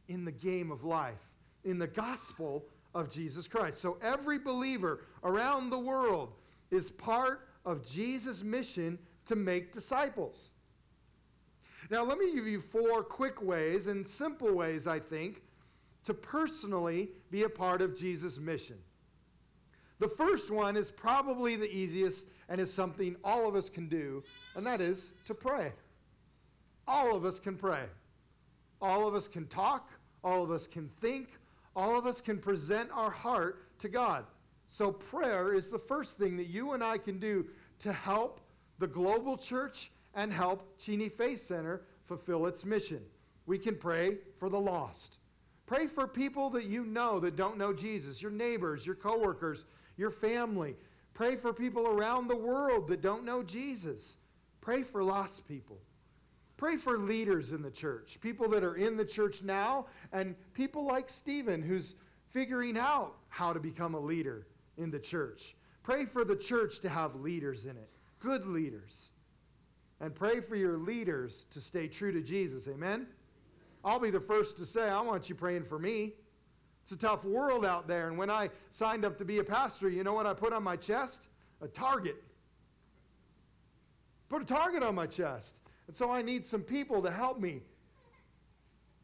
in 0.07 0.25
the 0.25 0.31
game 0.31 0.71
of 0.71 0.83
life, 0.83 1.19
in 1.63 1.77
the 1.77 1.87
gospel 1.87 2.65
of 2.95 3.09
Jesus 3.09 3.47
Christ. 3.47 3.79
So 3.79 3.97
every 4.01 4.39
believer 4.39 5.01
around 5.23 5.69
the 5.69 5.79
world 5.79 6.33
is 6.71 6.89
part 6.89 7.49
of 7.65 7.85
Jesus' 7.85 8.43
mission 8.43 8.97
to 9.25 9.35
make 9.35 9.73
disciples. 9.73 10.51
Now, 11.89 12.03
let 12.03 12.17
me 12.17 12.33
give 12.33 12.47
you 12.47 12.59
four 12.59 13.03
quick 13.03 13.41
ways 13.41 13.87
and 13.87 14.07
simple 14.07 14.53
ways, 14.53 14.87
I 14.87 14.99
think, 14.99 15.41
to 16.07 16.13
personally 16.13 17.09
be 17.31 17.43
a 17.43 17.49
part 17.49 17.81
of 17.81 17.93
Jesus' 17.93 18.39
mission. 18.39 18.77
The 19.99 20.07
first 20.07 20.49
one 20.49 20.77
is 20.77 20.89
probably 20.89 21.57
the 21.57 21.69
easiest 21.69 22.27
and 22.47 22.61
is 22.61 22.71
something 22.71 23.17
all 23.25 23.45
of 23.45 23.55
us 23.55 23.69
can 23.69 23.89
do, 23.89 24.23
and 24.55 24.65
that 24.65 24.79
is 24.79 25.11
to 25.25 25.33
pray. 25.33 25.73
All 26.87 27.13
of 27.13 27.25
us 27.25 27.41
can 27.41 27.57
pray. 27.57 27.83
All 28.81 29.05
of 29.05 29.15
us 29.15 29.27
can 29.27 29.47
talk. 29.47 29.91
All 30.23 30.41
of 30.43 30.49
us 30.49 30.65
can 30.65 30.87
think. 30.87 31.27
All 31.75 31.99
of 31.99 32.05
us 32.05 32.21
can 32.21 32.37
present 32.37 32.89
our 32.93 33.11
heart 33.11 33.77
to 33.79 33.89
God. 33.89 34.23
So, 34.65 34.93
prayer 34.93 35.53
is 35.53 35.67
the 35.67 35.77
first 35.77 36.17
thing 36.17 36.37
that 36.37 36.47
you 36.47 36.71
and 36.71 36.81
I 36.81 36.99
can 36.99 37.19
do 37.19 37.47
to 37.79 37.91
help 37.91 38.39
the 38.79 38.87
global 38.87 39.35
church 39.35 39.91
and 40.15 40.31
help 40.31 40.79
Cheney 40.79 41.09
Faith 41.09 41.41
Center 41.41 41.81
fulfill 42.05 42.45
its 42.45 42.63
mission. 42.63 43.01
We 43.45 43.57
can 43.57 43.75
pray 43.75 44.19
for 44.39 44.47
the 44.47 44.59
lost. 44.59 45.19
Pray 45.67 45.85
for 45.85 46.07
people 46.07 46.49
that 46.51 46.65
you 46.65 46.85
know 46.85 47.19
that 47.19 47.35
don't 47.35 47.57
know 47.57 47.73
Jesus, 47.73 48.21
your 48.21 48.31
neighbors, 48.31 48.85
your 48.85 48.95
coworkers, 48.95 49.65
your 49.97 50.09
family. 50.09 50.75
Pray 51.13 51.35
for 51.35 51.51
people 51.53 51.87
around 51.87 52.27
the 52.27 52.35
world 52.35 52.87
that 52.87 53.01
don't 53.01 53.25
know 53.25 53.43
Jesus. 53.43 54.15
Pray 54.61 54.81
for 54.81 55.03
lost 55.03 55.45
people. 55.45 55.77
Pray 56.55 56.77
for 56.77 56.97
leaders 56.97 57.53
in 57.53 57.61
the 57.61 57.69
church, 57.69 58.17
people 58.21 58.47
that 58.49 58.63
are 58.63 58.75
in 58.75 58.97
the 58.97 59.05
church 59.05 59.43
now, 59.43 59.85
and 60.11 60.35
people 60.53 60.85
like 60.85 61.09
Stephen 61.09 61.61
who's 61.61 61.95
figuring 62.29 62.77
out 62.77 63.15
how 63.27 63.51
to 63.51 63.59
become 63.59 63.93
a 63.93 63.99
leader 63.99 64.47
in 64.77 64.89
the 64.89 64.99
church. 64.99 65.55
Pray 65.83 66.05
for 66.05 66.23
the 66.23 66.35
church 66.35 66.79
to 66.79 66.89
have 66.89 67.15
leaders 67.15 67.65
in 67.65 67.77
it, 67.77 67.89
good 68.19 68.45
leaders. 68.47 69.11
And 69.99 70.15
pray 70.15 70.39
for 70.39 70.55
your 70.55 70.77
leaders 70.77 71.45
to 71.51 71.59
stay 71.59 71.87
true 71.87 72.11
to 72.11 72.21
Jesus. 72.21 72.67
Amen? 72.67 73.07
I'll 73.87 73.99
be 74.01 74.09
the 74.09 74.19
first 74.19 74.57
to 74.57 74.65
say, 74.65 74.89
I 74.89 74.99
want 74.99 75.29
you 75.29 75.35
praying 75.35 75.63
for 75.63 75.79
me. 75.79 76.11
It's 76.83 76.91
a 76.91 76.97
tough 76.97 77.23
world 77.23 77.65
out 77.65 77.87
there. 77.87 78.09
And 78.09 78.17
when 78.17 78.29
I 78.29 78.49
signed 78.69 79.05
up 79.05 79.17
to 79.19 79.25
be 79.25 79.39
a 79.39 79.43
pastor, 79.45 79.87
you 79.87 80.03
know 80.03 80.13
what 80.13 80.25
I 80.25 80.33
put 80.33 80.51
on 80.51 80.61
my 80.61 80.75
chest? 80.75 81.29
A 81.61 81.69
target. 81.69 82.21
Put 84.27 84.41
a 84.41 84.45
target 84.45 84.83
on 84.83 84.93
my 84.93 85.05
chest. 85.05 85.61
And 85.87 85.95
so 85.95 86.11
I 86.11 86.21
need 86.21 86.45
some 86.45 86.63
people 86.63 87.01
to 87.01 87.09
help 87.09 87.39
me. 87.39 87.61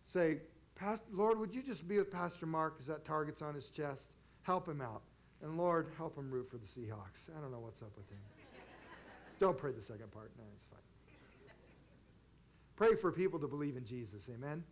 Say, 0.03 0.39
Lord, 1.13 1.39
would 1.39 1.55
you 1.55 1.61
just 1.61 1.87
be 1.87 1.97
with 1.97 2.11
Pastor 2.11 2.45
Mark 2.45 2.75
as 2.81 2.87
that 2.87 3.05
target's 3.05 3.41
on 3.41 3.55
his 3.55 3.69
chest? 3.69 4.09
Help 4.41 4.67
him 4.67 4.81
out. 4.81 5.03
And 5.41 5.55
Lord, 5.55 5.87
help 5.95 6.17
him 6.17 6.29
root 6.29 6.49
for 6.49 6.57
the 6.57 6.65
Seahawks. 6.65 7.29
I 7.37 7.39
don't 7.41 7.51
know 7.51 7.59
what's 7.59 7.81
up 7.81 7.95
with 7.95 8.09
him. 8.09 8.19
don't 9.39 9.57
pray 9.57 9.71
the 9.71 9.81
second 9.81 10.11
part. 10.11 10.31
No, 10.37 10.43
it's 10.53 10.65
fine. 10.65 10.79
Pray 12.75 12.95
for 12.95 13.13
people 13.13 13.39
to 13.39 13.47
believe 13.47 13.77
in 13.77 13.85
Jesus. 13.85 14.29
Amen. 14.33 14.63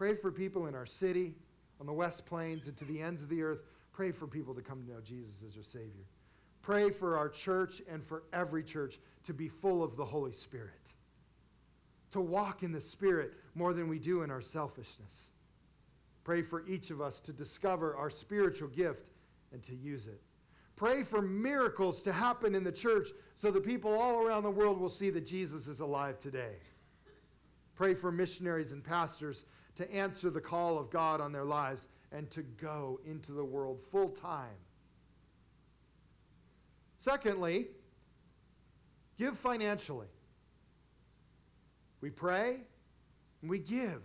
Pray 0.00 0.14
for 0.14 0.32
people 0.32 0.66
in 0.66 0.74
our 0.74 0.86
city, 0.86 1.34
on 1.78 1.84
the 1.84 1.92
West 1.92 2.24
Plains, 2.24 2.68
and 2.68 2.76
to 2.78 2.86
the 2.86 3.02
ends 3.02 3.22
of 3.22 3.28
the 3.28 3.42
earth. 3.42 3.60
Pray 3.92 4.12
for 4.12 4.26
people 4.26 4.54
to 4.54 4.62
come 4.62 4.82
to 4.82 4.90
know 4.90 5.00
Jesus 5.04 5.42
as 5.46 5.52
their 5.52 5.62
Savior. 5.62 6.06
Pray 6.62 6.88
for 6.88 7.18
our 7.18 7.28
church 7.28 7.82
and 7.86 8.02
for 8.02 8.22
every 8.32 8.62
church 8.62 8.98
to 9.24 9.34
be 9.34 9.46
full 9.46 9.84
of 9.84 9.96
the 9.96 10.04
Holy 10.06 10.32
Spirit, 10.32 10.94
to 12.12 12.20
walk 12.22 12.62
in 12.62 12.72
the 12.72 12.80
Spirit 12.80 13.34
more 13.54 13.74
than 13.74 13.90
we 13.90 13.98
do 13.98 14.22
in 14.22 14.30
our 14.30 14.40
selfishness. 14.40 15.32
Pray 16.24 16.40
for 16.40 16.66
each 16.66 16.90
of 16.90 17.02
us 17.02 17.20
to 17.20 17.32
discover 17.34 17.94
our 17.94 18.08
spiritual 18.08 18.68
gift 18.68 19.10
and 19.52 19.62
to 19.64 19.74
use 19.74 20.06
it. 20.06 20.22
Pray 20.76 21.02
for 21.02 21.20
miracles 21.20 22.00
to 22.00 22.12
happen 22.14 22.54
in 22.54 22.64
the 22.64 22.72
church 22.72 23.10
so 23.34 23.50
that 23.50 23.66
people 23.66 23.92
all 23.92 24.22
around 24.22 24.44
the 24.44 24.50
world 24.50 24.80
will 24.80 24.88
see 24.88 25.10
that 25.10 25.26
Jesus 25.26 25.68
is 25.68 25.80
alive 25.80 26.18
today. 26.18 26.54
Pray 27.74 27.92
for 27.92 28.10
missionaries 28.10 28.72
and 28.72 28.82
pastors 28.82 29.44
to 29.80 29.92
answer 29.94 30.30
the 30.30 30.40
call 30.40 30.78
of 30.78 30.90
God 30.90 31.20
on 31.20 31.32
their 31.32 31.44
lives 31.44 31.88
and 32.12 32.30
to 32.30 32.42
go 32.42 33.00
into 33.06 33.32
the 33.32 33.44
world 33.44 33.80
full 33.90 34.10
time. 34.10 34.56
Secondly, 36.98 37.68
give 39.18 39.38
financially. 39.38 40.08
We 42.02 42.10
pray 42.10 42.60
and 43.40 43.50
we 43.50 43.58
give. 43.58 44.02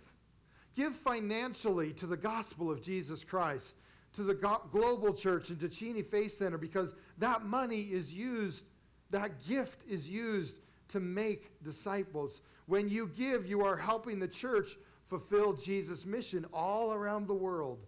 Give 0.74 0.94
financially 0.94 1.92
to 1.94 2.06
the 2.06 2.16
gospel 2.16 2.70
of 2.70 2.82
Jesus 2.82 3.22
Christ, 3.22 3.76
to 4.14 4.22
the 4.22 4.34
go- 4.34 4.62
global 4.72 5.12
church, 5.12 5.50
and 5.50 5.60
to 5.60 5.68
Cheney 5.68 6.02
Faith 6.02 6.32
Center 6.32 6.58
because 6.58 6.94
that 7.18 7.44
money 7.44 7.82
is 7.82 8.12
used, 8.12 8.64
that 9.10 9.46
gift 9.46 9.82
is 9.86 10.08
used 10.08 10.58
to 10.88 11.00
make 11.00 11.62
disciples. 11.62 12.40
When 12.66 12.88
you 12.88 13.10
give, 13.14 13.46
you 13.46 13.62
are 13.62 13.76
helping 13.76 14.18
the 14.18 14.28
church 14.28 14.76
fulfill 15.08 15.52
Jesus' 15.52 16.04
mission 16.04 16.46
all 16.52 16.92
around 16.92 17.26
the 17.26 17.34
world. 17.34 17.86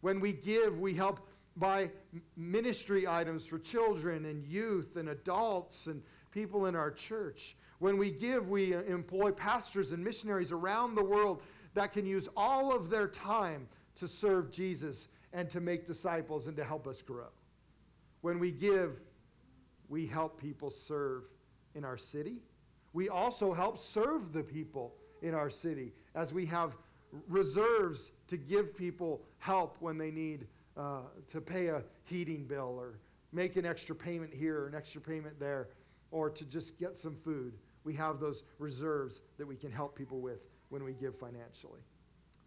When 0.00 0.20
we 0.20 0.32
give, 0.32 0.78
we 0.78 0.94
help 0.94 1.28
buy 1.56 1.90
ministry 2.36 3.06
items 3.08 3.46
for 3.46 3.58
children 3.58 4.26
and 4.26 4.44
youth 4.44 4.96
and 4.96 5.08
adults 5.08 5.86
and 5.86 6.02
people 6.30 6.66
in 6.66 6.76
our 6.76 6.90
church. 6.90 7.56
When 7.78 7.96
we 7.96 8.10
give, 8.10 8.48
we 8.48 8.74
employ 8.74 9.32
pastors 9.32 9.92
and 9.92 10.02
missionaries 10.02 10.52
around 10.52 10.94
the 10.94 11.04
world 11.04 11.42
that 11.74 11.92
can 11.92 12.06
use 12.06 12.28
all 12.36 12.74
of 12.74 12.90
their 12.90 13.08
time 13.08 13.68
to 13.96 14.08
serve 14.08 14.50
Jesus 14.50 15.08
and 15.32 15.48
to 15.50 15.60
make 15.60 15.84
disciples 15.84 16.46
and 16.46 16.56
to 16.56 16.64
help 16.64 16.86
us 16.86 17.02
grow. 17.02 17.28
When 18.20 18.38
we 18.38 18.50
give, 18.50 19.00
we 19.88 20.06
help 20.06 20.40
people 20.40 20.70
serve 20.70 21.24
in 21.74 21.84
our 21.84 21.96
city. 21.96 22.42
We 22.92 23.08
also 23.08 23.52
help 23.52 23.78
serve 23.78 24.32
the 24.32 24.42
people 24.42 24.94
in 25.22 25.34
our 25.34 25.50
city 25.50 25.92
as 26.16 26.32
we 26.32 26.44
have 26.46 26.76
reserves 27.28 28.10
to 28.26 28.36
give 28.36 28.76
people 28.76 29.22
help 29.38 29.76
when 29.80 29.96
they 29.96 30.10
need 30.10 30.48
uh, 30.76 31.02
to 31.28 31.40
pay 31.40 31.68
a 31.68 31.84
heating 32.04 32.44
bill 32.44 32.74
or 32.76 32.98
make 33.32 33.56
an 33.56 33.64
extra 33.64 33.94
payment 33.94 34.34
here 34.34 34.62
or 34.62 34.66
an 34.66 34.74
extra 34.74 35.00
payment 35.00 35.38
there 35.38 35.68
or 36.10 36.30
to 36.30 36.44
just 36.44 36.78
get 36.78 36.96
some 36.96 37.14
food. 37.14 37.52
We 37.84 37.94
have 37.94 38.18
those 38.18 38.42
reserves 38.58 39.22
that 39.38 39.46
we 39.46 39.56
can 39.56 39.70
help 39.70 39.94
people 39.94 40.20
with 40.20 40.46
when 40.70 40.82
we 40.82 40.92
give 40.94 41.16
financially. 41.16 41.80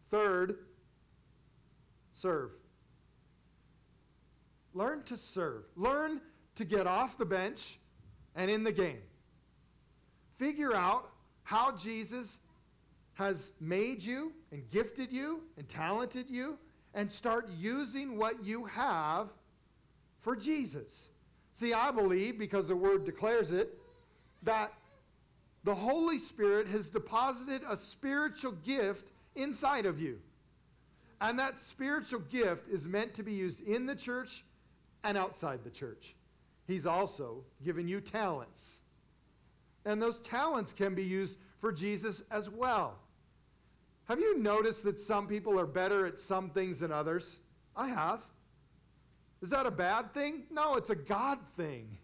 Third, 0.09 0.57
serve. 2.11 2.51
Learn 4.73 5.03
to 5.03 5.17
serve. 5.17 5.63
Learn 5.75 6.19
to 6.55 6.65
get 6.65 6.87
off 6.87 7.17
the 7.17 7.25
bench 7.25 7.79
and 8.35 8.51
in 8.51 8.63
the 8.63 8.71
game. 8.71 9.01
Figure 10.35 10.75
out 10.75 11.09
how 11.43 11.75
Jesus 11.75 12.39
has 13.19 13.51
made 13.59 14.01
you 14.01 14.31
and 14.53 14.63
gifted 14.69 15.11
you 15.11 15.41
and 15.57 15.67
talented 15.67 16.29
you 16.29 16.57
and 16.93 17.11
start 17.11 17.49
using 17.57 18.17
what 18.17 18.45
you 18.45 18.63
have 18.63 19.27
for 20.21 20.37
Jesus. 20.37 21.09
See, 21.51 21.73
I 21.73 21.91
believe, 21.91 22.39
because 22.39 22.69
the 22.69 22.77
word 22.77 23.03
declares 23.03 23.51
it, 23.51 23.77
that 24.43 24.71
the 25.65 25.75
Holy 25.75 26.17
Spirit 26.17 26.69
has 26.69 26.89
deposited 26.89 27.61
a 27.69 27.75
spiritual 27.75 28.53
gift 28.53 29.11
inside 29.35 29.85
of 29.85 29.99
you. 29.99 30.21
And 31.19 31.37
that 31.39 31.59
spiritual 31.59 32.21
gift 32.21 32.69
is 32.69 32.87
meant 32.87 33.13
to 33.15 33.23
be 33.23 33.33
used 33.33 33.59
in 33.67 33.85
the 33.85 33.95
church 33.95 34.45
and 35.03 35.17
outside 35.17 35.65
the 35.65 35.69
church. 35.69 36.15
He's 36.67 36.87
also 36.87 37.43
given 37.65 37.85
you 37.85 37.99
talents. 37.99 38.79
And 39.83 40.01
those 40.01 40.19
talents 40.19 40.71
can 40.71 40.95
be 40.95 41.03
used 41.03 41.37
for 41.59 41.73
Jesus 41.73 42.23
as 42.31 42.49
well. 42.49 42.95
Have 44.09 44.19
you 44.19 44.39
noticed 44.39 44.83
that 44.85 44.99
some 44.99 45.27
people 45.27 45.59
are 45.59 45.67
better 45.67 46.07
at 46.07 46.17
some 46.17 46.49
things 46.49 46.79
than 46.79 46.91
others? 46.91 47.39
I 47.75 47.89
have. 47.89 48.21
Is 49.43 49.51
that 49.51 49.67
a 49.67 49.71
bad 49.71 50.11
thing? 50.15 50.45
No, 50.49 50.75
it's 50.75 50.89
a 50.89 50.95
God 50.95 51.37
thing. 51.55 51.95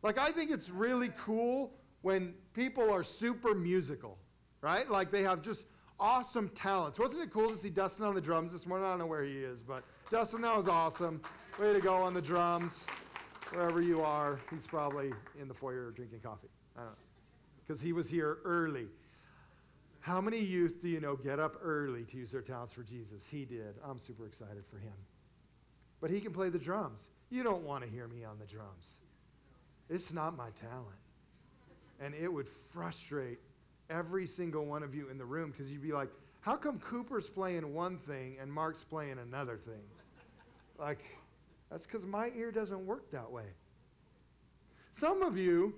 Like, 0.00 0.16
I 0.16 0.30
think 0.30 0.52
it's 0.52 0.70
really 0.70 1.10
cool 1.18 1.74
when 2.02 2.34
people 2.54 2.88
are 2.88 3.02
super 3.02 3.52
musical, 3.52 4.16
right? 4.60 4.88
Like, 4.88 5.10
they 5.10 5.24
have 5.24 5.42
just 5.42 5.66
awesome 5.98 6.50
talents. 6.50 7.00
Wasn't 7.00 7.20
it 7.20 7.32
cool 7.32 7.48
to 7.48 7.56
see 7.56 7.68
Dustin 7.68 8.04
on 8.04 8.14
the 8.14 8.20
drums 8.20 8.52
this 8.52 8.64
morning? 8.64 8.86
I 8.86 8.90
don't 8.90 9.00
know 9.00 9.06
where 9.06 9.24
he 9.24 9.38
is, 9.38 9.60
but 9.60 9.82
Dustin, 10.08 10.40
that 10.42 10.56
was 10.56 10.68
awesome. 10.68 11.20
Way 11.58 11.72
to 11.72 11.80
go 11.80 11.96
on 11.96 12.14
the 12.14 12.22
drums. 12.22 12.86
Wherever 13.50 13.82
you 13.82 14.02
are, 14.02 14.38
he's 14.52 14.68
probably 14.68 15.12
in 15.40 15.48
the 15.48 15.54
foyer 15.54 15.90
drinking 15.90 16.20
coffee. 16.20 16.48
I 16.76 16.82
don't 16.82 16.90
know. 16.90 16.96
Because 17.66 17.80
he 17.80 17.92
was 17.92 18.08
here 18.08 18.38
early. 18.44 18.86
How 20.00 20.20
many 20.20 20.38
youth 20.38 20.80
do 20.80 20.88
you 20.88 21.00
know 21.00 21.16
get 21.16 21.38
up 21.38 21.56
early 21.62 22.04
to 22.04 22.16
use 22.16 22.30
their 22.30 22.42
talents 22.42 22.72
for 22.72 22.82
Jesus? 22.82 23.26
He 23.26 23.44
did. 23.44 23.74
I'm 23.84 23.98
super 23.98 24.26
excited 24.26 24.64
for 24.70 24.78
him. 24.78 24.94
But 26.00 26.10
he 26.10 26.20
can 26.20 26.32
play 26.32 26.48
the 26.48 26.58
drums. 26.58 27.08
You 27.30 27.42
don't 27.42 27.64
want 27.64 27.84
to 27.84 27.90
hear 27.90 28.08
me 28.08 28.24
on 28.24 28.38
the 28.38 28.46
drums. 28.46 28.98
It's 29.90 30.12
not 30.12 30.36
my 30.36 30.50
talent. 30.50 30.86
And 32.00 32.14
it 32.14 32.32
would 32.32 32.48
frustrate 32.48 33.38
every 33.90 34.26
single 34.26 34.64
one 34.64 34.82
of 34.82 34.94
you 34.94 35.08
in 35.08 35.18
the 35.18 35.24
room 35.24 35.50
because 35.50 35.70
you'd 35.70 35.82
be 35.82 35.92
like, 35.92 36.08
how 36.40 36.56
come 36.56 36.78
Cooper's 36.78 37.28
playing 37.28 37.74
one 37.74 37.98
thing 37.98 38.36
and 38.40 38.52
Mark's 38.52 38.84
playing 38.84 39.18
another 39.18 39.56
thing? 39.56 39.82
Like, 40.78 41.00
that's 41.70 41.86
because 41.86 42.06
my 42.06 42.30
ear 42.36 42.52
doesn't 42.52 42.86
work 42.86 43.10
that 43.10 43.30
way. 43.30 43.44
Some 44.92 45.22
of 45.22 45.36
you 45.36 45.74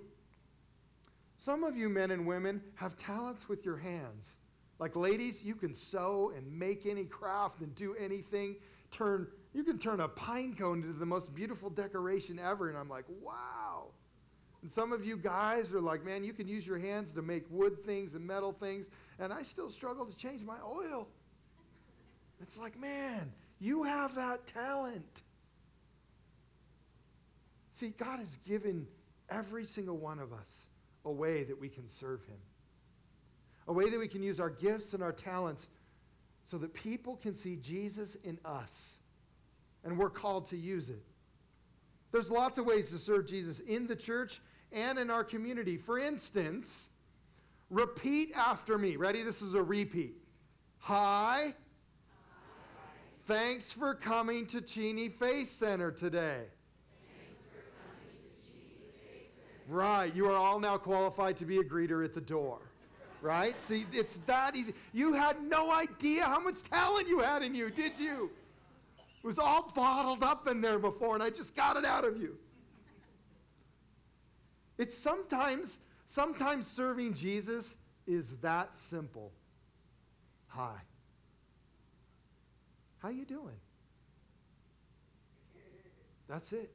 some 1.40 1.64
of 1.64 1.75
you 1.75 1.88
men 1.88 2.11
and 2.11 2.26
women 2.26 2.61
have 2.75 2.99
talents 2.99 3.49
with 3.49 3.64
your 3.64 3.78
hands. 3.78 4.37
Like 4.78 4.94
ladies, 4.94 5.42
you 5.42 5.54
can 5.54 5.75
sew 5.75 6.32
and 6.37 6.47
make 6.52 6.85
any 6.85 7.06
craft 7.06 7.62
and 7.62 7.75
do 7.75 7.97
anything. 7.99 8.56
Turn 8.90 9.26
you 9.54 9.64
can 9.64 9.78
turn 9.78 10.00
a 10.00 10.09
pine 10.09 10.54
cone 10.54 10.82
into 10.82 10.99
the 10.99 11.06
most 11.06 11.35
beautiful 11.35 11.70
decoration 11.70 12.38
ever 12.38 12.68
and 12.68 12.76
I'm 12.76 12.90
like, 12.90 13.06
"Wow." 13.23 13.87
And 14.61 14.70
some 14.70 14.92
of 14.92 15.02
you 15.02 15.16
guys 15.16 15.73
are 15.73 15.80
like, 15.80 16.04
"Man, 16.04 16.25
you 16.25 16.35
can 16.35 16.47
use 16.47 16.66
your 16.66 16.78
hands 16.78 17.14
to 17.14 17.23
make 17.23 17.47
wood 17.49 17.82
things 17.87 18.14
and 18.14 18.26
metal 18.26 18.52
things." 18.52 18.90
And 19.18 19.32
I 19.32 19.42
still 19.42 19.70
struggle 19.70 20.04
to 20.04 20.14
change 20.14 20.44
my 20.44 20.61
oil. 20.62 21.09
It's 22.42 22.59
like, 22.59 22.78
"Man, 22.78 23.32
you 23.59 23.85
have 23.85 24.14
that 24.16 24.47
talent." 24.47 25.23
See, 27.73 27.94
God 27.97 28.18
has 28.18 28.37
given 28.44 28.87
every 29.30 29.64
single 29.64 29.97
one 29.97 30.18
of 30.18 30.35
us 30.35 30.66
a 31.04 31.11
way 31.11 31.45
that 31.45 31.59
we 31.59 31.69
can 31.69 31.88
serve 31.88 32.25
Him, 32.25 32.38
a 33.66 33.73
way 33.73 33.88
that 33.90 33.99
we 33.99 34.09
can 34.09 34.23
use 34.23 34.40
our 34.40 34.50
gifts 34.50 34.95
and 34.95 35.02
our 35.02 35.12
talents 35.12 35.69
so 36.42 36.59
that 36.59 36.75
people 36.75 37.16
can 37.16 37.35
see 37.35 37.57
Jesus 37.57 38.16
in 38.25 38.38
us. 38.45 38.99
And 39.85 39.99
we're 39.99 40.11
called 40.11 40.49
to 40.49 40.57
use 40.57 40.90
it. 40.90 41.02
There's 42.12 42.30
lots 42.30 42.59
of 42.59 42.66
ways 42.66 42.90
to 42.90 42.99
serve 42.99 43.26
Jesus 43.26 43.61
in 43.61 43.87
the 43.87 43.97
church 43.97 44.40
and 44.73 44.99
in 44.99 45.11
our 45.11 45.25
community. 45.25 45.76
For 45.76 45.99
instance, 45.99 46.90
repeat 47.71 48.33
after 48.35 48.76
me. 48.76 48.97
Ready? 48.97 49.23
This 49.23 49.42
is 49.42 49.54
a 49.54 49.62
repeat. 49.62 50.16
Hi. 50.78 51.54
Hi. 51.54 51.54
Thanks 53.26 53.73
for 53.73 53.95
coming 53.95 54.47
to 54.47 54.61
Cheney 54.61 55.09
Faith 55.09 55.50
Center 55.50 55.90
today. 55.90 56.45
Right. 59.71 60.12
You 60.17 60.27
are 60.27 60.37
all 60.37 60.59
now 60.59 60.77
qualified 60.77 61.37
to 61.37 61.45
be 61.45 61.59
a 61.59 61.62
greeter 61.62 62.05
at 62.05 62.12
the 62.12 62.21
door. 62.21 62.59
Right? 63.23 63.61
See, 63.62 63.87
it's 63.93 64.19
that 64.27 64.57
easy. 64.57 64.75
You 64.93 65.12
had 65.12 65.41
no 65.43 65.71
idea 65.71 66.25
how 66.25 66.41
much 66.41 66.62
talent 66.62 67.09
you 67.09 67.21
had 67.21 67.43
in 67.43 67.55
you, 67.55 67.71
did 67.71 67.99
you? 67.99 68.31
It 69.23 69.27
was 69.27 69.39
all 69.39 69.71
bottled 69.75 70.25
up 70.25 70.49
in 70.49 70.61
there 70.61 70.79
before, 70.79 71.15
and 71.15 71.23
I 71.23 71.31
just 71.31 71.55
got 71.55 71.77
it 71.77 71.85
out 71.85 72.05
of 72.05 72.17
you. 72.17 72.37
It's 74.77 74.97
sometimes, 74.97 75.79
sometimes 76.07 76.67
serving 76.67 77.15
Jesus 77.15 77.77
is 78.07 78.37
that 78.39 78.75
simple. 78.75 79.31
Hi. 80.49 80.79
How 82.99 83.11
you 83.11 83.25
doing? 83.25 83.57
That's 86.29 86.53
it. 86.53 86.73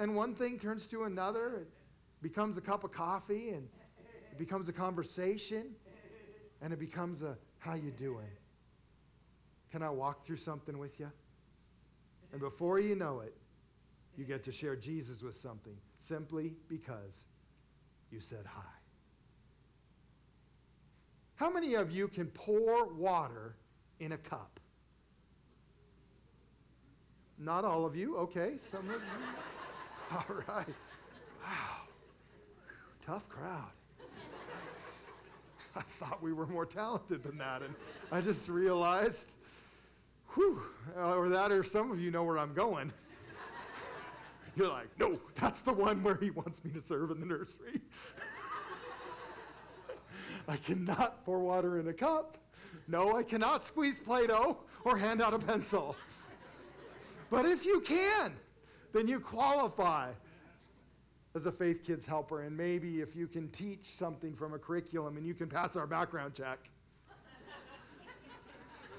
And 0.00 0.16
one 0.16 0.34
thing 0.34 0.58
turns 0.58 0.86
to 0.88 1.04
another. 1.04 1.58
It 1.58 1.68
becomes 2.22 2.56
a 2.56 2.62
cup 2.62 2.84
of 2.84 2.90
coffee 2.90 3.50
and 3.50 3.68
it 4.32 4.38
becomes 4.38 4.70
a 4.70 4.72
conversation 4.72 5.66
and 6.62 6.72
it 6.72 6.78
becomes 6.78 7.22
a 7.22 7.36
how 7.58 7.74
you 7.74 7.90
doing? 7.90 8.30
Can 9.70 9.82
I 9.82 9.90
walk 9.90 10.24
through 10.24 10.38
something 10.38 10.78
with 10.78 10.98
you? 10.98 11.12
And 12.32 12.40
before 12.40 12.80
you 12.80 12.96
know 12.96 13.20
it, 13.20 13.36
you 14.16 14.24
get 14.24 14.42
to 14.44 14.52
share 14.52 14.74
Jesus 14.74 15.22
with 15.22 15.34
something 15.34 15.76
simply 15.98 16.54
because 16.66 17.26
you 18.10 18.20
said 18.20 18.46
hi. 18.46 18.62
How 21.34 21.50
many 21.50 21.74
of 21.74 21.90
you 21.90 22.08
can 22.08 22.26
pour 22.28 22.86
water 22.86 23.54
in 23.98 24.12
a 24.12 24.18
cup? 24.18 24.60
Not 27.38 27.66
all 27.66 27.84
of 27.84 27.94
you. 27.94 28.16
Okay, 28.16 28.54
some 28.56 28.88
of 28.88 28.94
you. 28.94 29.59
All 30.14 30.36
right. 30.48 30.74
Wow. 31.42 31.86
Tough 33.06 33.28
crowd. 33.28 33.70
I 35.76 35.82
thought 35.82 36.20
we 36.20 36.32
were 36.32 36.46
more 36.46 36.66
talented 36.66 37.22
than 37.22 37.38
that, 37.38 37.62
and 37.62 37.74
I 38.10 38.20
just 38.20 38.48
realized, 38.48 39.34
whew, 40.34 40.62
or 40.96 41.28
that, 41.28 41.52
or 41.52 41.62
some 41.62 41.92
of 41.92 42.00
you 42.00 42.10
know 42.10 42.24
where 42.24 42.38
I'm 42.38 42.54
going. 42.54 42.92
You're 44.56 44.68
like, 44.68 44.88
no, 44.98 45.20
that's 45.36 45.60
the 45.60 45.72
one 45.72 46.02
where 46.02 46.16
he 46.16 46.30
wants 46.30 46.64
me 46.64 46.72
to 46.72 46.82
serve 46.82 47.12
in 47.12 47.20
the 47.20 47.26
nursery. 47.26 47.80
I 50.48 50.56
cannot 50.56 51.24
pour 51.24 51.38
water 51.38 51.78
in 51.78 51.86
a 51.86 51.92
cup. 51.92 52.36
No, 52.88 53.16
I 53.16 53.22
cannot 53.22 53.62
squeeze 53.62 54.00
Play 54.00 54.26
Doh 54.26 54.58
or 54.84 54.96
hand 54.96 55.22
out 55.22 55.34
a 55.34 55.38
pencil. 55.38 55.94
But 57.30 57.46
if 57.46 57.64
you 57.64 57.80
can, 57.80 58.32
then 58.92 59.08
you 59.08 59.20
qualify 59.20 60.10
as 61.34 61.46
a 61.46 61.52
Faith 61.52 61.84
Kids 61.84 62.06
helper. 62.06 62.42
And 62.42 62.56
maybe 62.56 63.00
if 63.00 63.14
you 63.14 63.26
can 63.26 63.48
teach 63.48 63.84
something 63.86 64.34
from 64.34 64.54
a 64.54 64.58
curriculum 64.58 65.16
and 65.16 65.26
you 65.26 65.34
can 65.34 65.48
pass 65.48 65.76
our 65.76 65.86
background 65.86 66.34
check. 66.34 66.58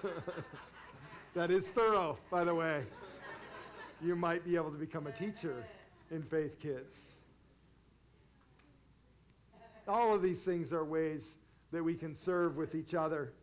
that 1.35 1.51
is 1.51 1.69
thorough, 1.69 2.17
by 2.29 2.43
the 2.43 2.55
way. 2.55 2.83
You 4.01 4.15
might 4.15 4.43
be 4.43 4.55
able 4.55 4.71
to 4.71 4.77
become 4.77 5.07
a 5.07 5.11
teacher 5.11 5.63
in 6.09 6.23
Faith 6.23 6.59
Kids. 6.59 7.17
All 9.87 10.13
of 10.13 10.21
these 10.21 10.43
things 10.43 10.73
are 10.73 10.83
ways 10.83 11.35
that 11.71 11.83
we 11.83 11.95
can 11.95 12.15
serve 12.15 12.57
with 12.57 12.75
each 12.75 12.93
other. 12.93 13.33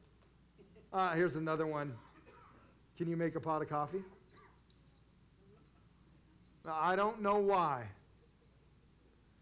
Uh, 0.93 1.13
here's 1.13 1.37
another 1.37 1.67
one. 1.67 1.95
Can 2.97 3.09
you 3.09 3.17
make 3.17 3.37
a 3.37 3.41
pot 3.41 3.63
of 3.63 3.69
coffee? 3.69 4.03
I 6.69 6.97
don't 6.97 7.23
know 7.23 7.39
why, 7.39 7.87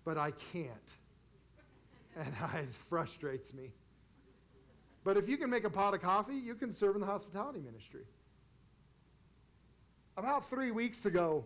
but 0.05 0.19
I 0.19 0.33
can't. 0.53 0.97
And 2.19 2.35
it 2.55 2.73
frustrates 2.73 3.53
me. 3.53 3.75
But 5.05 5.19
if 5.19 5.29
you 5.29 5.37
can 5.37 5.51
make 5.51 5.65
a 5.65 5.71
pot 5.71 5.93
of 5.93 6.01
coffee, 6.01 6.35
you 6.35 6.55
can 6.55 6.73
serve 6.73 6.95
in 6.95 7.03
the 7.03 7.07
hospitality 7.07 7.61
ministry. 7.61 8.05
About 10.17 10.49
three 10.49 10.71
weeks 10.71 11.05
ago, 11.05 11.45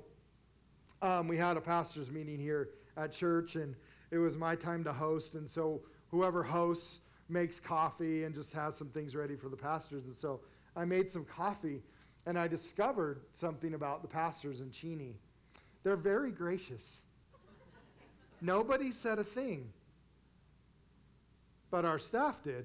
um, 1.02 1.26
we 1.26 1.36
had 1.36 1.56
a 1.56 1.60
pastor's 1.60 2.10
meeting 2.10 2.38
here 2.38 2.70
at 2.96 3.12
church, 3.12 3.56
and 3.56 3.74
it 4.10 4.18
was 4.18 4.36
my 4.36 4.54
time 4.54 4.84
to 4.84 4.92
host. 4.92 5.34
And 5.34 5.50
so 5.50 5.82
whoever 6.10 6.42
hosts 6.42 7.00
makes 7.28 7.60
coffee 7.60 8.24
and 8.24 8.34
just 8.34 8.52
has 8.52 8.76
some 8.76 8.88
things 8.88 9.14
ready 9.14 9.36
for 9.36 9.48
the 9.48 9.56
pastors. 9.56 10.04
And 10.04 10.14
so 10.14 10.40
I 10.76 10.84
made 10.84 11.10
some 11.10 11.24
coffee, 11.24 11.82
and 12.26 12.38
I 12.38 12.48
discovered 12.48 13.22
something 13.32 13.74
about 13.74 14.02
the 14.02 14.08
pastors 14.08 14.60
in 14.60 14.70
Cheney. 14.70 15.16
They're 15.82 15.96
very 15.96 16.30
gracious. 16.30 17.02
Nobody 18.40 18.90
said 18.90 19.18
a 19.18 19.24
thing, 19.24 19.70
but 21.70 21.84
our 21.84 21.98
staff 21.98 22.42
did. 22.42 22.64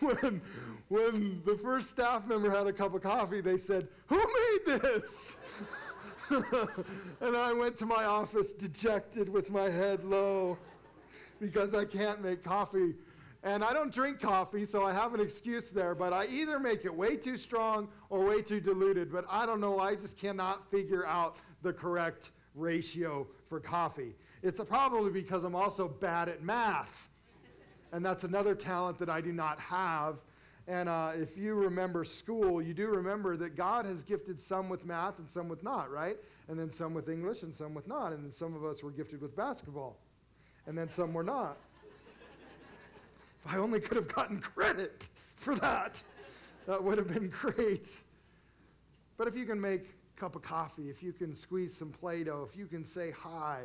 when, 0.00 0.40
when 0.88 1.42
the 1.44 1.56
first 1.56 1.90
staff 1.90 2.26
member 2.26 2.50
had 2.50 2.66
a 2.66 2.72
cup 2.72 2.94
of 2.94 3.02
coffee, 3.02 3.40
they 3.40 3.58
said, 3.58 3.88
Who 4.06 4.16
made 4.16 4.80
this? 4.80 5.36
and 6.30 7.36
I 7.36 7.52
went 7.52 7.76
to 7.78 7.86
my 7.86 8.04
office 8.04 8.52
dejected 8.52 9.28
with 9.28 9.50
my 9.50 9.68
head 9.68 10.04
low 10.04 10.58
because 11.40 11.74
I 11.74 11.84
can't 11.84 12.22
make 12.22 12.44
coffee. 12.44 12.94
And 13.42 13.64
I 13.64 13.72
don't 13.72 13.92
drink 13.92 14.20
coffee, 14.20 14.66
so 14.66 14.84
I 14.84 14.92
have 14.92 15.14
an 15.14 15.20
excuse 15.20 15.70
there, 15.70 15.94
but 15.94 16.12
I 16.12 16.26
either 16.26 16.58
make 16.58 16.84
it 16.84 16.94
way 16.94 17.16
too 17.16 17.38
strong 17.38 17.88
or 18.10 18.22
way 18.22 18.42
too 18.42 18.60
diluted. 18.60 19.10
But 19.10 19.24
I 19.30 19.46
don't 19.46 19.60
know, 19.60 19.78
I 19.78 19.94
just 19.94 20.18
cannot 20.18 20.70
figure 20.70 21.06
out 21.06 21.36
the 21.62 21.72
correct 21.72 22.32
ratio 22.54 23.26
for 23.48 23.58
coffee. 23.58 24.14
It's 24.42 24.60
probably 24.60 25.10
because 25.10 25.44
I'm 25.44 25.54
also 25.54 25.88
bad 25.88 26.28
at 26.28 26.42
math. 26.42 27.08
And 27.92 28.04
that's 28.04 28.24
another 28.24 28.54
talent 28.54 28.98
that 28.98 29.08
I 29.08 29.20
do 29.20 29.32
not 29.32 29.58
have. 29.58 30.18
And 30.68 30.88
uh, 30.88 31.12
if 31.14 31.36
you 31.36 31.54
remember 31.54 32.04
school, 32.04 32.60
you 32.62 32.74
do 32.74 32.88
remember 32.88 33.36
that 33.38 33.56
God 33.56 33.86
has 33.86 34.04
gifted 34.04 34.40
some 34.40 34.68
with 34.68 34.84
math 34.84 35.18
and 35.18 35.28
some 35.28 35.48
with 35.48 35.64
not, 35.64 35.90
right? 35.90 36.16
And 36.48 36.58
then 36.58 36.70
some 36.70 36.94
with 36.94 37.08
English 37.08 37.42
and 37.42 37.54
some 37.54 37.74
with 37.74 37.88
not. 37.88 38.12
And 38.12 38.22
then 38.22 38.30
some 38.30 38.54
of 38.54 38.64
us 38.64 38.82
were 38.82 38.92
gifted 38.92 39.20
with 39.22 39.34
basketball, 39.34 39.96
and 40.66 40.76
then 40.76 40.88
some 40.88 41.12
were 41.12 41.24
not. 41.24 41.56
If 43.44 43.52
I 43.52 43.58
only 43.58 43.80
could 43.80 43.96
have 43.96 44.08
gotten 44.08 44.38
credit 44.40 45.08
for 45.36 45.54
that, 45.56 46.02
that 46.66 46.82
would 46.82 46.98
have 46.98 47.08
been 47.08 47.28
great. 47.28 48.00
But 49.16 49.28
if 49.28 49.34
you 49.34 49.46
can 49.46 49.60
make 49.60 49.82
a 50.16 50.20
cup 50.20 50.36
of 50.36 50.42
coffee, 50.42 50.90
if 50.90 51.02
you 51.02 51.12
can 51.12 51.34
squeeze 51.34 51.74
some 51.74 51.90
Play 51.90 52.24
Doh, 52.24 52.46
if 52.48 52.56
you 52.56 52.66
can 52.66 52.84
say 52.84 53.10
hi, 53.10 53.64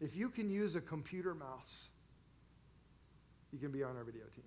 if 0.00 0.16
you 0.16 0.28
can 0.28 0.50
use 0.50 0.76
a 0.76 0.80
computer 0.80 1.34
mouse, 1.34 1.88
you 3.52 3.58
can 3.58 3.72
be 3.72 3.82
on 3.82 3.96
our 3.96 4.04
video 4.04 4.24
team. 4.34 4.44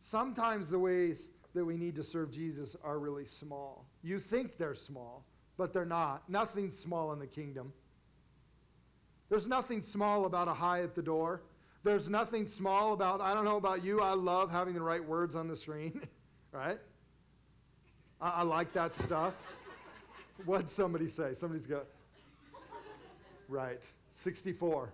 Sometimes 0.00 0.70
the 0.70 0.78
ways 0.78 1.30
that 1.54 1.64
we 1.64 1.76
need 1.76 1.96
to 1.96 2.02
serve 2.02 2.30
Jesus 2.30 2.76
are 2.84 2.98
really 2.98 3.26
small. 3.26 3.86
You 4.02 4.18
think 4.18 4.56
they're 4.56 4.74
small, 4.74 5.24
but 5.56 5.72
they're 5.72 5.84
not. 5.84 6.28
Nothing's 6.28 6.78
small 6.78 7.12
in 7.12 7.18
the 7.18 7.26
kingdom. 7.26 7.72
There's 9.28 9.46
nothing 9.46 9.82
small 9.82 10.24
about 10.26 10.48
a 10.48 10.54
hi 10.54 10.82
at 10.82 10.94
the 10.94 11.02
door. 11.02 11.42
There's 11.82 12.10
nothing 12.10 12.46
small 12.46 12.92
about, 12.92 13.20
I 13.20 13.32
don't 13.32 13.44
know 13.44 13.56
about 13.56 13.82
you, 13.82 14.00
I 14.00 14.12
love 14.12 14.50
having 14.50 14.74
the 14.74 14.82
right 14.82 15.02
words 15.02 15.34
on 15.34 15.48
the 15.48 15.56
screen, 15.56 16.02
right? 16.52 16.78
I, 18.20 18.28
I 18.30 18.42
like 18.42 18.72
that 18.74 18.94
stuff. 18.94 19.34
What'd 20.44 20.68
somebody 20.68 21.08
say? 21.08 21.32
Somebody's 21.34 21.66
got, 21.66 21.86
right, 23.48 23.82
64. 24.12 24.92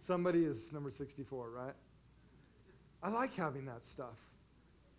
Somebody 0.00 0.44
is 0.44 0.72
number 0.72 0.90
64, 0.90 1.50
right? 1.50 1.74
I 3.02 3.10
like 3.10 3.34
having 3.34 3.64
that 3.66 3.86
stuff. 3.86 4.18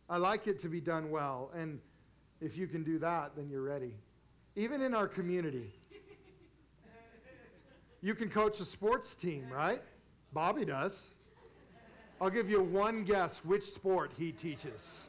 I 0.10 0.18
like 0.18 0.48
it 0.48 0.60
to 0.60 0.68
be 0.70 0.82
done 0.82 1.12
well. 1.12 1.52
And 1.56 1.80
if 2.42 2.58
you 2.58 2.68
can 2.68 2.84
do 2.84 2.98
that, 3.00 3.36
then 3.36 3.50
you're 3.50 3.62
ready. 3.62 3.94
Even 4.56 4.82
in 4.82 4.96
our 4.96 5.08
community, 5.08 5.72
you 8.02 8.16
can 8.16 8.30
coach 8.30 8.60
a 8.60 8.66
sports 8.66 9.16
team, 9.16 9.48
right? 9.52 9.82
Bobby 10.34 10.66
does. 10.66 11.08
I'll 12.22 12.30
give 12.30 12.50
you 12.50 12.62
one 12.62 13.04
guess 13.04 13.40
which 13.46 13.64
sport 13.64 14.12
he 14.18 14.32
teaches. 14.32 15.08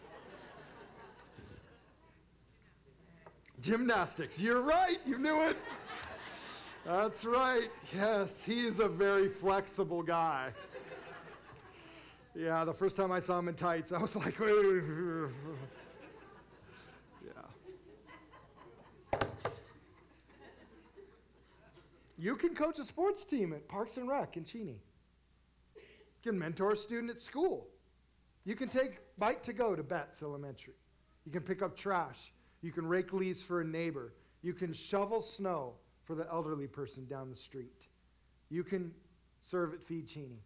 Gymnastics. 3.60 4.40
You're 4.40 4.62
right. 4.62 4.98
You 5.04 5.18
knew 5.18 5.42
it. 5.42 5.56
That's 6.86 7.24
right. 7.24 7.68
Yes, 7.94 8.42
he 8.42 8.60
is 8.60 8.80
a 8.80 8.88
very 8.88 9.28
flexible 9.28 10.02
guy. 10.02 10.50
Yeah, 12.34 12.64
the 12.64 12.72
first 12.72 12.96
time 12.96 13.10
I 13.10 13.20
saw 13.20 13.38
him 13.38 13.48
in 13.48 13.54
tights, 13.54 13.92
I 13.92 13.98
was 13.98 14.14
like, 14.16 14.38
yeah. 14.38 15.26
You 22.16 22.36
can 22.36 22.54
coach 22.54 22.78
a 22.78 22.84
sports 22.84 23.24
team 23.24 23.52
at 23.52 23.66
Parks 23.68 23.96
and 23.96 24.08
Rec 24.08 24.36
in 24.36 24.44
Cheney. 24.44 24.78
You 26.22 26.32
can 26.32 26.38
mentor 26.38 26.72
a 26.72 26.76
student 26.76 27.10
at 27.10 27.20
school. 27.20 27.68
You 28.44 28.54
can 28.54 28.68
take 28.68 29.00
bite 29.18 29.42
to 29.44 29.52
go 29.52 29.74
to 29.74 29.82
Betts 29.82 30.22
Elementary. 30.22 30.74
You 31.24 31.32
can 31.32 31.42
pick 31.42 31.62
up 31.62 31.76
trash. 31.76 32.32
You 32.62 32.72
can 32.72 32.86
rake 32.86 33.12
leaves 33.12 33.42
for 33.42 33.60
a 33.60 33.64
neighbor. 33.64 34.14
You 34.42 34.52
can 34.52 34.72
shovel 34.72 35.22
snow 35.22 35.74
for 36.04 36.14
the 36.14 36.26
elderly 36.30 36.66
person 36.66 37.06
down 37.06 37.30
the 37.30 37.36
street. 37.36 37.88
You 38.50 38.64
can 38.64 38.92
serve 39.42 39.72
at 39.72 39.82
Feed 39.82 40.08
Cheney. 40.08 40.42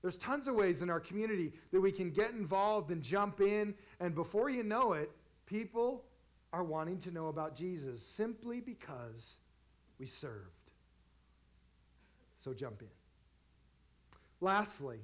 There's 0.00 0.16
tons 0.16 0.46
of 0.48 0.54
ways 0.54 0.80
in 0.80 0.90
our 0.90 1.00
community 1.00 1.52
that 1.72 1.80
we 1.80 1.90
can 1.90 2.10
get 2.10 2.30
involved 2.30 2.90
and 2.90 3.02
jump 3.02 3.40
in, 3.40 3.74
and 4.00 4.14
before 4.14 4.48
you 4.48 4.62
know 4.62 4.92
it, 4.92 5.10
people 5.44 6.04
are 6.52 6.62
wanting 6.62 6.98
to 7.00 7.10
know 7.10 7.26
about 7.26 7.56
Jesus 7.56 8.00
simply 8.00 8.60
because 8.60 9.38
we 9.98 10.06
served. 10.06 10.70
So 12.38 12.54
jump 12.54 12.80
in. 12.80 12.88
Lastly, 14.40 15.00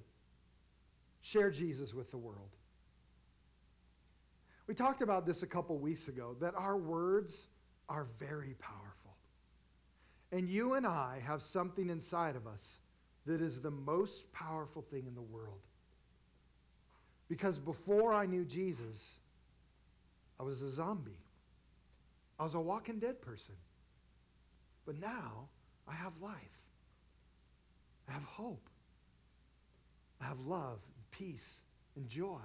share 1.24 1.50
Jesus 1.50 1.94
with 1.94 2.10
the 2.10 2.18
world. 2.18 2.50
We 4.66 4.74
talked 4.74 5.00
about 5.00 5.24
this 5.24 5.42
a 5.42 5.46
couple 5.46 5.78
weeks 5.78 6.08
ago 6.08 6.37
that 6.40 6.54
our 6.54 6.76
words 6.76 7.48
are 7.88 8.06
very 8.18 8.54
powerful. 8.58 9.16
And 10.32 10.50
you 10.50 10.74
and 10.74 10.87
I 10.87 11.22
have 11.24 11.40
something 11.40 11.88
inside 11.88 12.37
of 12.37 12.46
us 12.46 12.80
that 13.24 13.40
is 13.40 13.58
the 13.58 13.70
most 13.70 14.30
powerful 14.34 14.82
thing 14.82 15.06
in 15.06 15.14
the 15.14 15.22
world. 15.22 15.60
Because 17.26 17.58
before 17.58 18.12
I 18.12 18.26
knew 18.26 18.44
Jesus, 18.44 19.14
I 20.38 20.42
was 20.42 20.60
a 20.60 20.68
zombie. 20.68 21.22
I 22.38 22.42
was 22.42 22.54
a 22.54 22.60
walking 22.60 22.98
dead 22.98 23.22
person. 23.22 23.54
But 24.84 25.00
now 25.00 25.48
I 25.88 25.94
have 25.94 26.20
life. 26.20 26.60
I 28.10 28.12
have 28.12 28.24
hope. 28.24 28.68
I 30.20 30.26
have 30.26 30.40
love 30.40 30.80
peace 31.18 31.61
and 31.96 32.09
joy 32.09 32.40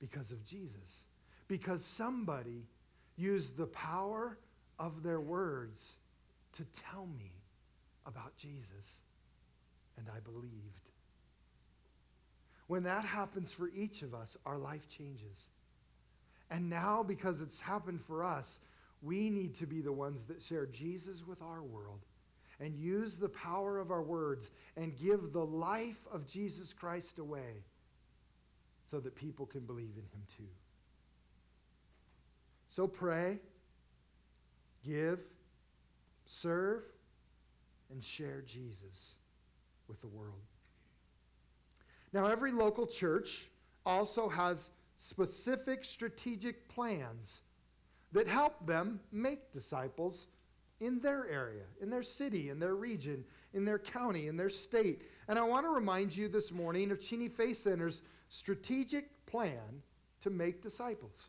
because 0.00 0.30
of 0.32 0.44
Jesus. 0.44 1.04
Because 1.48 1.84
somebody 1.84 2.66
used 3.16 3.56
the 3.56 3.66
power 3.66 4.38
of 4.78 5.02
their 5.02 5.20
words 5.20 5.94
to 6.54 6.64
tell 6.64 7.06
me 7.18 7.32
about 8.06 8.36
Jesus. 8.36 9.00
And 9.96 10.06
I 10.14 10.20
believed. 10.20 10.84
When 12.66 12.82
that 12.84 13.04
happens 13.04 13.52
for 13.52 13.68
each 13.68 14.02
of 14.02 14.14
us, 14.14 14.36
our 14.46 14.58
life 14.58 14.88
changes. 14.88 15.48
And 16.50 16.70
now, 16.70 17.02
because 17.02 17.42
it's 17.42 17.60
happened 17.60 18.00
for 18.00 18.24
us, 18.24 18.60
we 19.02 19.28
need 19.30 19.54
to 19.56 19.66
be 19.66 19.80
the 19.80 19.92
ones 19.92 20.24
that 20.24 20.42
share 20.42 20.66
Jesus 20.66 21.22
with 21.26 21.42
our 21.42 21.62
world 21.62 22.00
and 22.60 22.76
use 22.76 23.16
the 23.16 23.28
power 23.28 23.78
of 23.78 23.90
our 23.90 24.02
words 24.02 24.50
and 24.76 24.96
give 24.96 25.32
the 25.32 25.44
life 25.44 26.06
of 26.12 26.26
Jesus 26.26 26.72
Christ 26.72 27.18
away 27.18 27.64
so 28.84 29.00
that 29.00 29.14
people 29.14 29.46
can 29.46 29.60
believe 29.60 29.94
in 29.96 30.02
him 30.02 30.22
too. 30.36 30.48
So 32.68 32.86
pray, 32.86 33.40
give, 34.84 35.20
serve, 36.26 36.82
and 37.90 38.02
share 38.02 38.42
Jesus 38.42 39.16
with 39.88 40.00
the 40.00 40.08
world. 40.08 40.42
Now, 42.12 42.26
every 42.26 42.52
local 42.52 42.86
church 42.86 43.48
also 43.84 44.28
has 44.28 44.70
specific 44.96 45.84
strategic 45.84 46.68
plans 46.68 47.42
that 48.12 48.28
help 48.28 48.66
them 48.66 49.00
make 49.12 49.52
disciples 49.52 50.28
in 50.80 51.00
their 51.00 51.28
area, 51.28 51.64
in 51.80 51.90
their 51.90 52.02
city, 52.02 52.50
in 52.50 52.58
their 52.58 52.74
region, 52.74 53.24
in 53.52 53.64
their 53.64 53.78
county, 53.78 54.28
in 54.28 54.36
their 54.36 54.50
state. 54.50 55.02
And 55.28 55.38
I 55.38 55.42
want 55.42 55.64
to 55.66 55.70
remind 55.70 56.16
you 56.16 56.28
this 56.28 56.52
morning 56.52 56.90
of 56.90 57.00
Cheney 57.00 57.28
Faith 57.28 57.58
Center's 57.58 58.02
strategic 58.28 59.26
plan 59.26 59.82
to 60.20 60.30
make 60.30 60.60
disciples. 60.60 61.28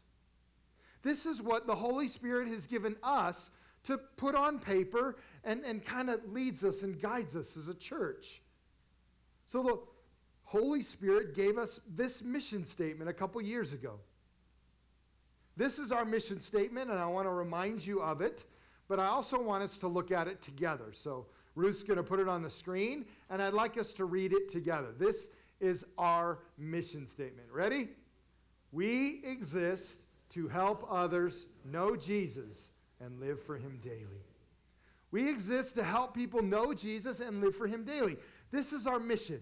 This 1.03 1.25
is 1.25 1.41
what 1.41 1.67
the 1.67 1.75
Holy 1.75 2.08
Spirit 2.08 2.47
has 2.47 2.65
given 2.65 2.95
us 3.03 3.51
to 3.84 3.97
put 3.97 4.34
on 4.34 4.58
paper 4.58 5.17
and, 5.43 5.63
and 5.63 5.86
kind 5.86 6.10
of 6.10 6.27
leads 6.31 6.63
us 6.63 6.81
and 6.81 6.99
guides 6.99 7.36
us 7.36 7.55
as 7.55 7.69
a 7.69 7.75
church. 7.75 8.41
So 9.45 9.62
the 9.62 9.79
Holy 10.43 10.81
Spirit 10.81 11.36
gave 11.36 11.58
us 11.58 11.79
this 11.88 12.23
mission 12.23 12.65
statement 12.65 13.10
a 13.10 13.13
couple 13.13 13.41
years 13.41 13.73
ago. 13.73 13.99
This 15.58 15.79
is 15.79 15.91
our 15.91 16.03
mission 16.03 16.41
statement, 16.41 16.89
and 16.89 16.99
I 16.99 17.05
want 17.05 17.27
to 17.27 17.31
remind 17.31 17.86
you 17.86 18.01
of 18.01 18.21
it, 18.21 18.45
but 18.87 18.99
I 18.99 19.07
also 19.07 19.41
want 19.41 19.63
us 19.63 19.77
to 19.79 19.87
look 19.87 20.11
at 20.11 20.27
it 20.27 20.41
together. 20.41 20.91
So 20.91 21.27
Ruth's 21.55 21.83
going 21.83 21.97
to 21.97 22.03
put 22.03 22.19
it 22.19 22.27
on 22.27 22.41
the 22.41 22.49
screen, 22.49 23.05
and 23.29 23.41
I'd 23.41 23.53
like 23.53 23.77
us 23.77 23.93
to 23.93 24.05
read 24.05 24.33
it 24.33 24.51
together. 24.51 24.93
This 24.97 25.27
is 25.59 25.85
our 25.97 26.39
mission 26.57 27.07
statement. 27.07 27.49
Ready? 27.51 27.89
We 28.71 29.21
exist 29.23 29.99
to 30.29 30.47
help 30.47 30.85
others 30.89 31.45
know 31.63 31.95
Jesus 31.95 32.71
and 32.99 33.19
live 33.19 33.41
for 33.41 33.57
him 33.57 33.79
daily. 33.81 34.25
We 35.11 35.29
exist 35.29 35.75
to 35.75 35.83
help 35.83 36.13
people 36.13 36.41
know 36.41 36.73
Jesus 36.73 37.21
and 37.21 37.39
live 37.41 37.55
for 37.55 37.67
him 37.67 37.85
daily. 37.85 38.17
This 38.51 38.73
is 38.73 38.85
our 38.85 38.99
mission. 38.99 39.39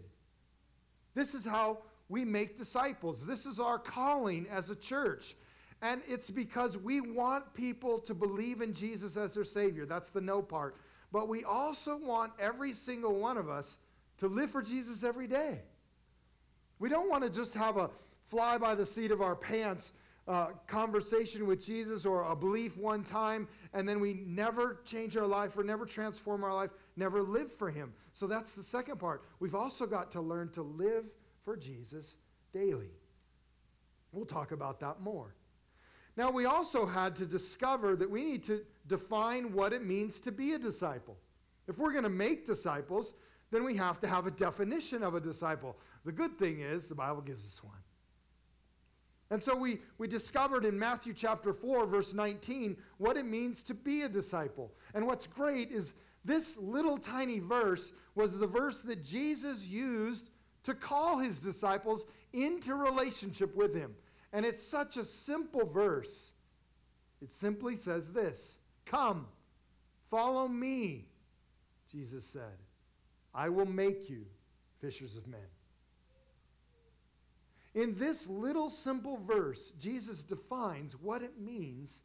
This 1.16 1.34
is 1.34 1.46
how 1.46 1.80
we 2.10 2.26
make 2.26 2.58
disciples. 2.58 3.26
This 3.26 3.46
is 3.46 3.60
our 3.60 3.80
calling 3.80 4.46
as 4.52 4.70
a 4.70 4.76
church. 4.76 5.36
And 5.84 6.02
it's 6.08 6.30
because 6.30 6.78
we 6.78 7.02
want 7.02 7.54
people 7.54 8.00
to 8.00 8.14
believe 8.14 8.62
in 8.62 8.74
Jesus 8.74 9.18
as 9.18 9.34
their 9.34 9.44
Savior. 9.44 9.86
That's 9.86 10.12
the 10.12 10.22
no 10.22 10.42
part. 10.42 10.78
But 11.12 11.28
we 11.28 11.44
also 11.44 11.98
want 11.98 12.32
every 12.40 12.72
single 12.72 13.16
one 13.16 13.38
of 13.38 13.50
us 13.50 13.78
to 14.20 14.28
live 14.28 14.50
for 14.50 14.62
Jesus 14.62 15.04
every 15.04 15.28
day. 15.28 15.60
We 16.80 16.88
don't 16.88 17.10
want 17.10 17.26
to 17.26 17.30
just 17.30 17.54
have 17.56 17.76
a 17.76 17.90
fly 18.22 18.58
by 18.58 18.76
the 18.76 18.86
seat 18.86 19.12
of 19.12 19.22
our 19.22 19.36
pants 19.36 19.92
uh, 20.26 20.48
conversation 20.68 21.46
with 21.46 21.62
Jesus 21.62 22.06
or 22.06 22.32
a 22.32 22.36
belief 22.36 22.78
one 22.78 23.04
time, 23.04 23.46
and 23.74 23.88
then 23.88 24.00
we 24.00 24.24
never 24.26 24.80
change 24.86 25.18
our 25.18 25.28
life 25.28 25.58
or 25.58 25.66
never 25.66 25.86
transform 25.86 26.46
our 26.46 26.54
life, 26.54 26.70
never 26.96 27.22
live 27.22 27.52
for 27.52 27.70
Him. 27.70 27.92
So 28.14 28.26
that's 28.26 28.54
the 28.54 28.64
second 28.64 29.00
part. 29.00 29.26
We've 29.42 29.54
also 29.54 29.86
got 29.86 30.12
to 30.12 30.22
learn 30.22 30.48
to 30.52 30.62
live 30.62 31.04
for 31.44 31.58
Jesus 31.58 32.16
daily. 32.54 32.92
We'll 34.14 34.26
talk 34.26 34.54
about 34.54 34.80
that 34.80 35.02
more. 35.02 35.36
Now, 36.16 36.32
we 36.32 36.46
also 36.46 36.86
had 36.86 37.16
to 37.16 37.26
discover 37.26 37.96
that 37.96 38.10
we 38.10 38.24
need 38.24 38.44
to 38.46 38.62
define 38.88 39.52
what 39.54 39.74
it 39.74 39.84
means 39.84 40.20
to 40.22 40.32
be 40.32 40.54
a 40.54 40.60
disciple. 40.60 41.18
If 41.68 41.80
we're 41.80 41.92
going 41.92 42.04
to 42.04 42.10
make 42.10 42.46
disciples, 42.46 43.14
then 43.52 43.64
we 43.64 43.76
have 43.78 44.00
to 44.02 44.08
have 44.08 44.28
a 44.28 44.32
definition 44.32 45.04
of 45.04 45.16
a 45.16 45.20
disciple. 45.20 45.78
The 46.06 46.12
good 46.12 46.38
thing 46.38 46.60
is, 46.60 46.88
the 46.88 46.96
Bible 46.96 47.22
gives 47.22 47.46
us 47.46 47.64
one. 47.64 47.78
And 49.32 49.42
so 49.42 49.56
we, 49.56 49.80
we 49.98 50.08
discovered 50.08 50.66
in 50.66 50.78
Matthew 50.78 51.14
chapter 51.14 51.54
4, 51.54 51.88
verse 51.88 52.14
19, 52.14 52.78
what 52.98 53.18
it 53.18 53.26
means 53.26 53.64
to 53.64 53.74
be 53.74 54.04
a 54.04 54.10
disciple. 54.10 54.72
And 54.94 55.08
what's 55.08 55.26
great 55.26 55.72
is 55.72 55.96
this 56.24 56.58
little 56.58 56.98
tiny 56.98 57.40
verse 57.40 57.94
was 58.14 58.38
the 58.38 58.48
verse 58.48 58.82
that 58.82 59.04
Jesus 59.04 59.66
used 59.66 60.30
to 60.64 60.74
call 60.74 61.18
his 61.18 61.40
disciples 61.40 62.06
into 62.32 62.76
relationship 62.76 63.56
with 63.56 63.76
him. 63.76 63.96
And 64.34 64.46
it's 64.46 64.64
such 64.64 64.98
a 64.98 65.04
simple 65.04 65.66
verse. 65.66 66.32
It 67.22 67.32
simply 67.32 67.76
says 67.76 68.12
this 68.12 68.58
Come, 68.86 69.28
follow 70.10 70.48
me, 70.48 71.06
Jesus 71.90 72.26
said. 72.26 72.58
I 73.36 73.50
will 73.50 73.66
make 73.66 74.10
you 74.10 74.26
fishers 74.82 75.16
of 75.16 75.28
men. 75.28 75.40
In 77.76 77.98
this 77.98 78.28
little 78.28 78.70
simple 78.70 79.20
verse, 79.26 79.72
Jesus 79.80 80.22
defines 80.22 80.94
what 80.94 81.24
it 81.24 81.40
means 81.40 82.02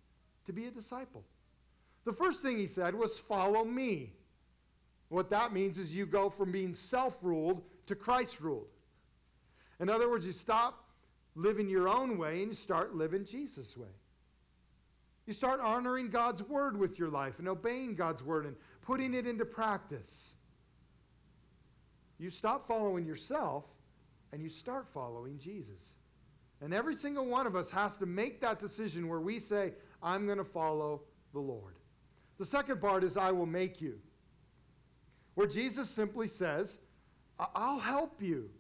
to 0.46 0.52
be 0.52 0.66
a 0.66 0.70
disciple. 0.70 1.24
The 2.04 2.12
first 2.12 2.40
thing 2.40 2.58
he 2.58 2.66
said 2.66 2.94
was, 2.94 3.18
Follow 3.18 3.64
me. 3.64 4.12
What 5.08 5.30
that 5.30 5.54
means 5.54 5.78
is 5.78 5.94
you 5.94 6.04
go 6.04 6.28
from 6.28 6.52
being 6.52 6.74
self 6.74 7.18
ruled 7.22 7.62
to 7.86 7.94
Christ 7.94 8.40
ruled. 8.40 8.68
In 9.80 9.88
other 9.88 10.08
words, 10.08 10.26
you 10.26 10.32
stop 10.32 10.87
living 11.38 11.68
your 11.68 11.88
own 11.88 12.18
way 12.18 12.42
and 12.42 12.48
you 12.48 12.54
start 12.54 12.94
living 12.94 13.24
Jesus' 13.24 13.76
way. 13.76 13.88
You 15.26 15.32
start 15.32 15.60
honoring 15.60 16.08
God's 16.08 16.42
word 16.42 16.76
with 16.76 16.98
your 16.98 17.08
life 17.08 17.38
and 17.38 17.48
obeying 17.48 17.94
God's 17.94 18.22
word 18.22 18.44
and 18.44 18.56
putting 18.82 19.14
it 19.14 19.26
into 19.26 19.44
practice. 19.44 20.32
You 22.18 22.30
stop 22.30 22.66
following 22.66 23.06
yourself 23.06 23.64
and 24.32 24.42
you 24.42 24.48
start 24.48 24.88
following 24.88 25.38
Jesus. 25.38 25.94
And 26.60 26.74
every 26.74 26.94
single 26.94 27.26
one 27.26 27.46
of 27.46 27.54
us 27.54 27.70
has 27.70 27.96
to 27.98 28.06
make 28.06 28.40
that 28.40 28.58
decision 28.58 29.06
where 29.06 29.20
we 29.20 29.38
say, 29.38 29.74
I'm 30.02 30.26
going 30.26 30.38
to 30.38 30.44
follow 30.44 31.02
the 31.32 31.38
Lord. 31.38 31.76
The 32.38 32.44
second 32.44 32.80
part 32.80 33.04
is, 33.04 33.16
I 33.16 33.30
will 33.30 33.46
make 33.46 33.80
you. 33.80 34.00
Where 35.34 35.46
Jesus 35.46 35.88
simply 35.88 36.26
says, 36.26 36.78
I'll 37.54 37.78
help 37.78 38.20
you. 38.20 38.50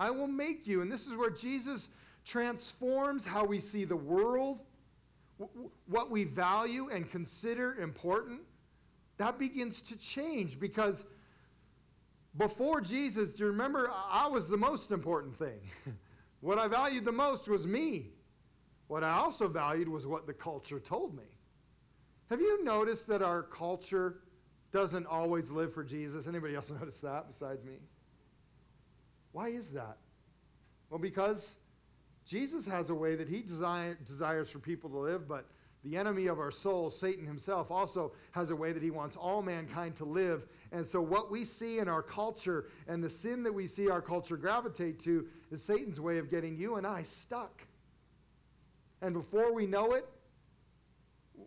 I 0.00 0.08
will 0.08 0.26
make 0.26 0.66
you. 0.66 0.80
And 0.80 0.90
this 0.90 1.06
is 1.06 1.14
where 1.14 1.28
Jesus 1.28 1.90
transforms 2.24 3.26
how 3.26 3.44
we 3.44 3.60
see 3.60 3.84
the 3.84 3.96
world, 3.96 4.60
what 5.86 6.10
we 6.10 6.24
value 6.24 6.88
and 6.88 7.08
consider 7.08 7.74
important. 7.74 8.40
That 9.18 9.38
begins 9.38 9.82
to 9.82 9.98
change 9.98 10.58
because 10.58 11.04
before 12.38 12.80
Jesus, 12.80 13.34
do 13.34 13.44
you 13.44 13.50
remember? 13.50 13.92
I 14.10 14.26
was 14.28 14.48
the 14.48 14.56
most 14.56 14.90
important 14.90 15.36
thing. 15.36 15.60
what 16.40 16.58
I 16.58 16.66
valued 16.66 17.04
the 17.04 17.12
most 17.12 17.46
was 17.46 17.66
me. 17.66 18.08
What 18.86 19.04
I 19.04 19.10
also 19.10 19.48
valued 19.48 19.88
was 19.88 20.06
what 20.06 20.26
the 20.26 20.32
culture 20.32 20.80
told 20.80 21.14
me. 21.14 21.24
Have 22.30 22.40
you 22.40 22.64
noticed 22.64 23.06
that 23.08 23.20
our 23.20 23.42
culture 23.42 24.20
doesn't 24.72 25.06
always 25.06 25.50
live 25.50 25.74
for 25.74 25.84
Jesus? 25.84 26.26
Anybody 26.26 26.54
else 26.54 26.70
notice 26.80 27.00
that 27.00 27.28
besides 27.28 27.62
me? 27.64 27.74
Why 29.32 29.48
is 29.48 29.70
that? 29.72 29.98
Well, 30.88 30.98
because 30.98 31.56
Jesus 32.26 32.66
has 32.66 32.90
a 32.90 32.94
way 32.94 33.14
that 33.14 33.28
he 33.28 33.42
desire, 33.42 33.96
desires 34.04 34.50
for 34.50 34.58
people 34.58 34.90
to 34.90 34.98
live, 34.98 35.28
but 35.28 35.46
the 35.82 35.96
enemy 35.96 36.26
of 36.26 36.38
our 36.38 36.50
soul, 36.50 36.90
Satan 36.90 37.26
himself, 37.26 37.70
also 37.70 38.12
has 38.32 38.50
a 38.50 38.56
way 38.56 38.72
that 38.72 38.82
he 38.82 38.90
wants 38.90 39.16
all 39.16 39.40
mankind 39.40 39.96
to 39.96 40.04
live. 40.04 40.46
And 40.72 40.86
so, 40.86 41.00
what 41.00 41.30
we 41.30 41.42
see 41.42 41.78
in 41.78 41.88
our 41.88 42.02
culture 42.02 42.66
and 42.86 43.02
the 43.02 43.08
sin 43.08 43.42
that 43.44 43.52
we 43.52 43.66
see 43.66 43.88
our 43.88 44.02
culture 44.02 44.36
gravitate 44.36 45.00
to 45.00 45.26
is 45.50 45.62
Satan's 45.62 45.98
way 45.98 46.18
of 46.18 46.30
getting 46.30 46.56
you 46.56 46.76
and 46.76 46.86
I 46.86 47.02
stuck. 47.02 47.66
And 49.00 49.14
before 49.14 49.54
we 49.54 49.66
know 49.66 49.92
it, 49.92 50.06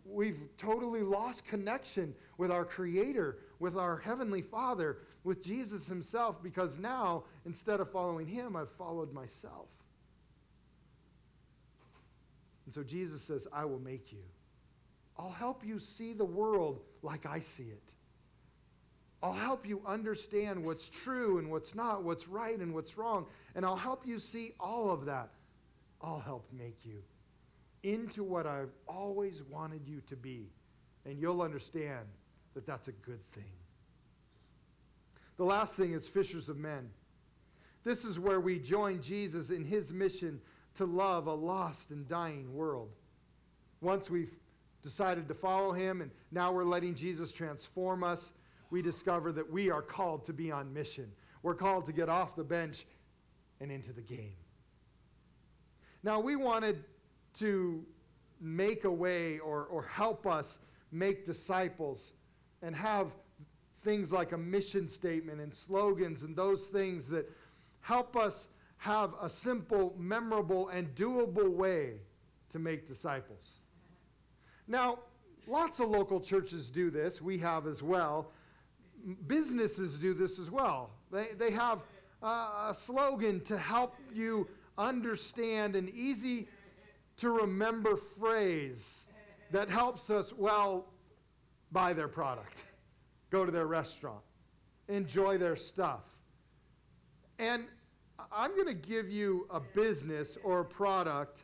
we've 0.04 0.40
totally 0.56 1.02
lost 1.02 1.46
connection 1.46 2.14
with 2.36 2.50
our 2.50 2.64
Creator, 2.64 3.38
with 3.58 3.76
our 3.76 3.98
Heavenly 3.98 4.42
Father, 4.42 4.98
with 5.22 5.42
Jesus 5.42 5.86
Himself, 5.86 6.42
because 6.42 6.78
now, 6.78 7.24
instead 7.46 7.80
of 7.80 7.90
following 7.90 8.26
Him, 8.26 8.56
I've 8.56 8.70
followed 8.70 9.12
myself. 9.12 9.68
And 12.64 12.74
so 12.74 12.82
Jesus 12.82 13.22
says, 13.22 13.46
I 13.52 13.64
will 13.64 13.78
make 13.78 14.12
you. 14.12 14.22
I'll 15.16 15.30
help 15.30 15.64
you 15.64 15.78
see 15.78 16.12
the 16.12 16.24
world 16.24 16.80
like 17.02 17.26
I 17.26 17.40
see 17.40 17.64
it. 17.64 17.92
I'll 19.22 19.32
help 19.32 19.66
you 19.66 19.80
understand 19.86 20.62
what's 20.62 20.88
true 20.88 21.38
and 21.38 21.50
what's 21.50 21.74
not, 21.74 22.02
what's 22.02 22.28
right 22.28 22.58
and 22.58 22.74
what's 22.74 22.98
wrong, 22.98 23.26
and 23.54 23.64
I'll 23.64 23.76
help 23.76 24.06
you 24.06 24.18
see 24.18 24.52
all 24.60 24.90
of 24.90 25.06
that. 25.06 25.30
I'll 26.02 26.20
help 26.20 26.46
make 26.52 26.84
you 26.84 27.02
into 27.82 28.22
what 28.22 28.46
I've 28.46 28.72
always 28.86 29.42
wanted 29.42 29.86
you 29.86 30.02
to 30.08 30.16
be. 30.16 30.50
And 31.06 31.18
you'll 31.18 31.42
understand 31.42 32.06
that 32.54 32.66
that's 32.66 32.88
a 32.88 32.92
good 32.92 33.24
thing. 33.32 33.52
The 35.36 35.44
last 35.44 35.76
thing 35.76 35.92
is 35.92 36.06
fishers 36.06 36.48
of 36.48 36.56
men. 36.56 36.90
This 37.82 38.04
is 38.04 38.18
where 38.18 38.40
we 38.40 38.58
join 38.58 39.02
Jesus 39.02 39.50
in 39.50 39.64
his 39.64 39.92
mission 39.92 40.40
to 40.76 40.86
love 40.86 41.26
a 41.26 41.34
lost 41.34 41.90
and 41.90 42.08
dying 42.08 42.54
world. 42.54 42.90
Once 43.80 44.08
we've 44.08 44.38
decided 44.82 45.28
to 45.28 45.34
follow 45.34 45.72
him 45.72 46.00
and 46.00 46.10
now 46.30 46.52
we're 46.52 46.64
letting 46.64 46.94
Jesus 46.94 47.32
transform 47.32 48.02
us, 48.02 48.32
we 48.70 48.80
discover 48.82 49.32
that 49.32 49.50
we 49.50 49.70
are 49.70 49.82
called 49.82 50.24
to 50.26 50.32
be 50.32 50.50
on 50.50 50.72
mission. 50.72 51.10
We're 51.42 51.54
called 51.54 51.86
to 51.86 51.92
get 51.92 52.08
off 52.08 52.36
the 52.36 52.44
bench 52.44 52.86
and 53.60 53.70
into 53.70 53.92
the 53.92 54.02
game. 54.02 54.36
Now, 56.02 56.20
we 56.20 56.36
wanted 56.36 56.84
to 57.34 57.84
make 58.40 58.84
a 58.84 58.90
way 58.90 59.38
or, 59.38 59.64
or 59.64 59.82
help 59.82 60.26
us 60.26 60.58
make 60.92 61.24
disciples 61.24 62.12
and 62.64 62.74
have 62.74 63.14
things 63.82 64.10
like 64.10 64.32
a 64.32 64.38
mission 64.38 64.88
statement 64.88 65.40
and 65.40 65.54
slogans 65.54 66.22
and 66.22 66.34
those 66.34 66.68
things 66.68 67.08
that 67.08 67.30
help 67.82 68.16
us 68.16 68.48
have 68.78 69.14
a 69.20 69.28
simple, 69.28 69.94
memorable, 69.98 70.68
and 70.68 70.94
doable 70.94 71.50
way 71.50 72.00
to 72.48 72.58
make 72.58 72.86
disciples. 72.86 73.60
Now, 74.66 75.00
lots 75.46 75.80
of 75.80 75.90
local 75.90 76.20
churches 76.20 76.70
do 76.70 76.90
this. 76.90 77.20
We 77.20 77.38
have 77.38 77.66
as 77.66 77.82
well. 77.82 78.32
Businesses 79.26 79.98
do 79.98 80.14
this 80.14 80.38
as 80.38 80.50
well. 80.50 80.90
They, 81.12 81.28
they 81.38 81.50
have 81.50 81.80
a 82.22 82.74
slogan 82.74 83.40
to 83.42 83.58
help 83.58 83.94
you 84.12 84.48
understand 84.78 85.76
an 85.76 85.90
easy 85.94 86.48
to 87.18 87.30
remember 87.30 87.96
phrase 87.96 89.06
that 89.50 89.68
helps 89.68 90.08
us, 90.08 90.32
well, 90.32 90.86
buy 91.74 91.92
their 91.92 92.08
product, 92.08 92.64
go 93.28 93.44
to 93.44 93.52
their 93.52 93.66
restaurant, 93.66 94.22
enjoy 94.88 95.36
their 95.36 95.56
stuff. 95.56 96.08
And 97.38 97.64
I'm 98.32 98.54
going 98.54 98.68
to 98.68 98.74
give 98.74 99.10
you 99.10 99.46
a 99.50 99.60
business 99.60 100.38
or 100.42 100.60
a 100.60 100.64
product, 100.64 101.42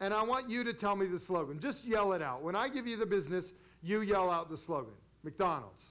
and 0.00 0.14
I 0.14 0.22
want 0.22 0.48
you 0.48 0.64
to 0.64 0.72
tell 0.72 0.96
me 0.96 1.06
the 1.06 1.18
slogan. 1.18 1.58
Just 1.60 1.84
yell 1.84 2.12
it 2.12 2.22
out. 2.22 2.42
When 2.42 2.54
I 2.54 2.68
give 2.68 2.86
you 2.86 2.96
the 2.96 3.04
business, 3.04 3.52
you 3.82 4.00
yell 4.02 4.30
out 4.30 4.48
the 4.48 4.56
slogan 4.56 4.94
McDonald's. 5.24 5.90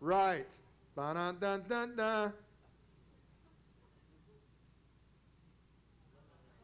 Right. 0.00 0.48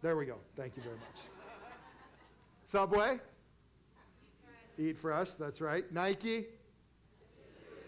There 0.03 0.17
we 0.17 0.27
go. 0.27 0.37
Thank 0.57 0.77
you 0.77 0.83
very 0.83 0.97
much. 0.97 1.21
Subway? 2.65 3.21
Eat 4.79 4.99
fresh, 4.99 5.33
that's 5.33 5.61
right. 5.61 5.91
Nike? 5.93 6.47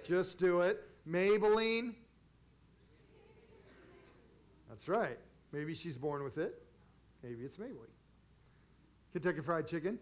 Just 0.04 0.38
do 0.38 0.60
it. 0.60 0.84
Maybelline? 1.08 1.94
That's 4.68 4.88
right. 4.88 5.18
Maybe 5.52 5.74
she's 5.74 5.96
born 5.96 6.22
with 6.22 6.38
it. 6.38 6.62
Maybe 7.22 7.44
it's 7.44 7.56
Maybelline. 7.56 7.90
Kentucky 9.12 9.40
Fried 9.40 9.66
Chicken? 9.66 9.98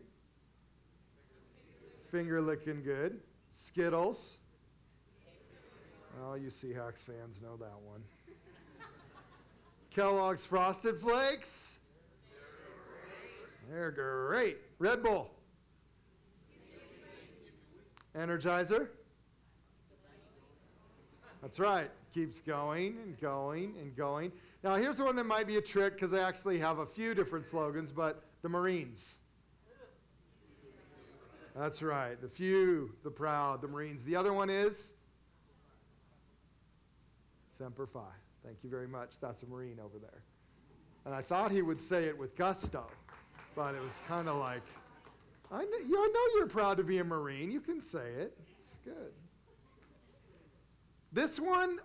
Finger 2.11 2.41
licking 2.43 2.83
good. 2.83 3.21
Skittles? 3.53 4.39
Oh, 6.23 6.35
you 6.35 6.49
Seahawks 6.49 6.99
fans 6.99 7.41
know 7.43 7.57
that 7.57 7.79
one. 7.87 8.03
Kellogg's 9.91 10.45
Frosted 10.45 10.99
Flakes? 10.99 11.79
They're 13.71 13.91
great. 13.91 14.59
Red 14.79 15.03
Bull. 15.03 15.31
Energizer. 18.17 18.89
That's 21.43 21.59
right. 21.59 21.91
Keeps 22.15 22.41
going 22.41 22.97
and 23.05 23.21
going 23.21 23.75
and 23.81 23.95
going. 23.97 24.33
Now, 24.63 24.77
here's 24.77 25.01
one 25.01 25.17
that 25.17 25.25
might 25.25 25.47
be 25.47 25.57
a 25.57 25.61
trick 25.61 25.95
because 25.95 26.11
they 26.11 26.21
actually 26.21 26.59
have 26.59 26.79
a 26.79 26.87
few 26.87 27.15
different 27.15 27.47
slogans, 27.47 27.93
but 27.93 28.23
the 28.43 28.49
Marines. 28.49 29.17
That's 31.57 31.83
right. 31.83 32.21
The 32.21 32.29
few, 32.29 32.95
the 33.05 33.11
proud, 33.11 33.61
the 33.61 33.69
Marines. 33.69 34.05
The 34.05 34.17
other 34.17 34.33
one 34.33 34.51
is 34.51 34.95
Semper 37.57 37.87
Fi. 37.87 38.01
Thank 38.45 38.59
you 38.63 38.71
very 38.71 38.89
much. 38.89 39.21
That's 39.21 39.43
a 39.43 39.47
Marine 39.47 39.79
over 39.79 39.99
there. 39.99 40.23
And 41.05 41.15
I 41.15 41.23
thought 41.23 41.53
he 41.53 41.63
would 41.63 41.81
say 41.81 42.05
it 42.05 42.19
with 42.19 42.35
gusto. 42.37 42.87
But 43.55 43.75
it 43.75 43.83
was 43.83 44.01
kind 44.09 44.29
of 44.29 44.37
like, 44.37 44.63
I 45.53 45.59
know, 45.59 45.79
I 45.79 46.11
know 46.13 46.39
you're 46.39 46.47
proud 46.47 46.77
to 46.79 46.85
be 46.85 46.99
a 46.99 47.05
Marine. 47.05 47.51
You 47.51 47.61
can 47.61 47.81
say 47.81 48.07
it. 48.19 48.37
It's 48.59 48.77
good. 48.85 49.13
This 51.13 51.39
one, 51.39 51.79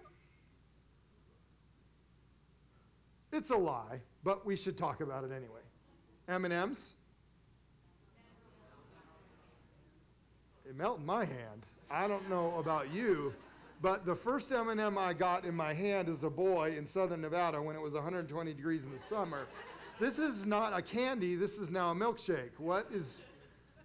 it's 3.32 3.52
a 3.52 3.58
lie, 3.58 4.02
but 4.24 4.46
we 4.46 4.56
should 4.56 4.78
talk 4.78 5.02
about 5.02 5.24
it 5.24 5.32
anyway. 5.32 5.62
M&M's. 6.28 6.90
It 10.68 10.76
melted 10.76 11.06
my 11.06 11.26
hand. 11.26 11.66
I 11.92 12.08
don't 12.08 12.28
know 12.30 12.56
about 12.58 12.92
you, 12.94 13.34
but 13.82 14.06
the 14.06 14.16
first 14.16 14.52
M&M 14.52 14.98
I 14.98 15.14
got 15.14 15.46
in 15.46 15.56
my 15.56 15.74
hand 15.74 16.10
as 16.10 16.24
a 16.24 16.30
boy 16.30 16.76
in 16.78 16.86
southern 16.86 17.22
Nevada 17.22 17.62
when 17.62 17.76
it 17.76 17.82
was 17.82 17.94
120 17.94 18.54
degrees 18.54 18.84
in 18.84 18.92
the 18.92 19.00
summer 19.00 19.48
this 20.00 20.18
is 20.18 20.46
not 20.46 20.78
a 20.78 20.82
candy, 20.82 21.36
this 21.36 21.58
is 21.58 21.70
now 21.70 21.92
a 21.92 21.94
milkshake. 21.96 22.52
What 22.58 22.88
is? 22.92 23.22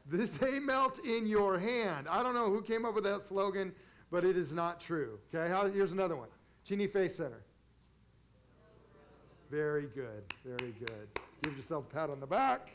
They 0.06 0.60
melt 0.60 1.04
in 1.04 1.26
your 1.26 1.58
hand. 1.58 2.06
I 2.08 2.22
don't 2.22 2.34
know 2.34 2.50
who 2.50 2.62
came 2.62 2.84
up 2.84 2.94
with 2.94 3.04
that 3.04 3.24
slogan, 3.24 3.72
but 4.10 4.24
it 4.24 4.36
is 4.36 4.52
not 4.52 4.80
true. 4.80 5.18
Okay, 5.34 5.50
How, 5.50 5.66
here's 5.66 5.92
another 5.92 6.16
one 6.16 6.28
Cheney 6.64 6.86
Faith 6.86 7.12
Center. 7.12 7.42
Very 9.50 9.86
good, 9.94 10.24
very 10.44 10.72
good. 10.78 11.08
Give 11.42 11.56
yourself 11.56 11.84
a 11.90 11.94
pat 11.94 12.10
on 12.10 12.20
the 12.20 12.26
back. 12.26 12.70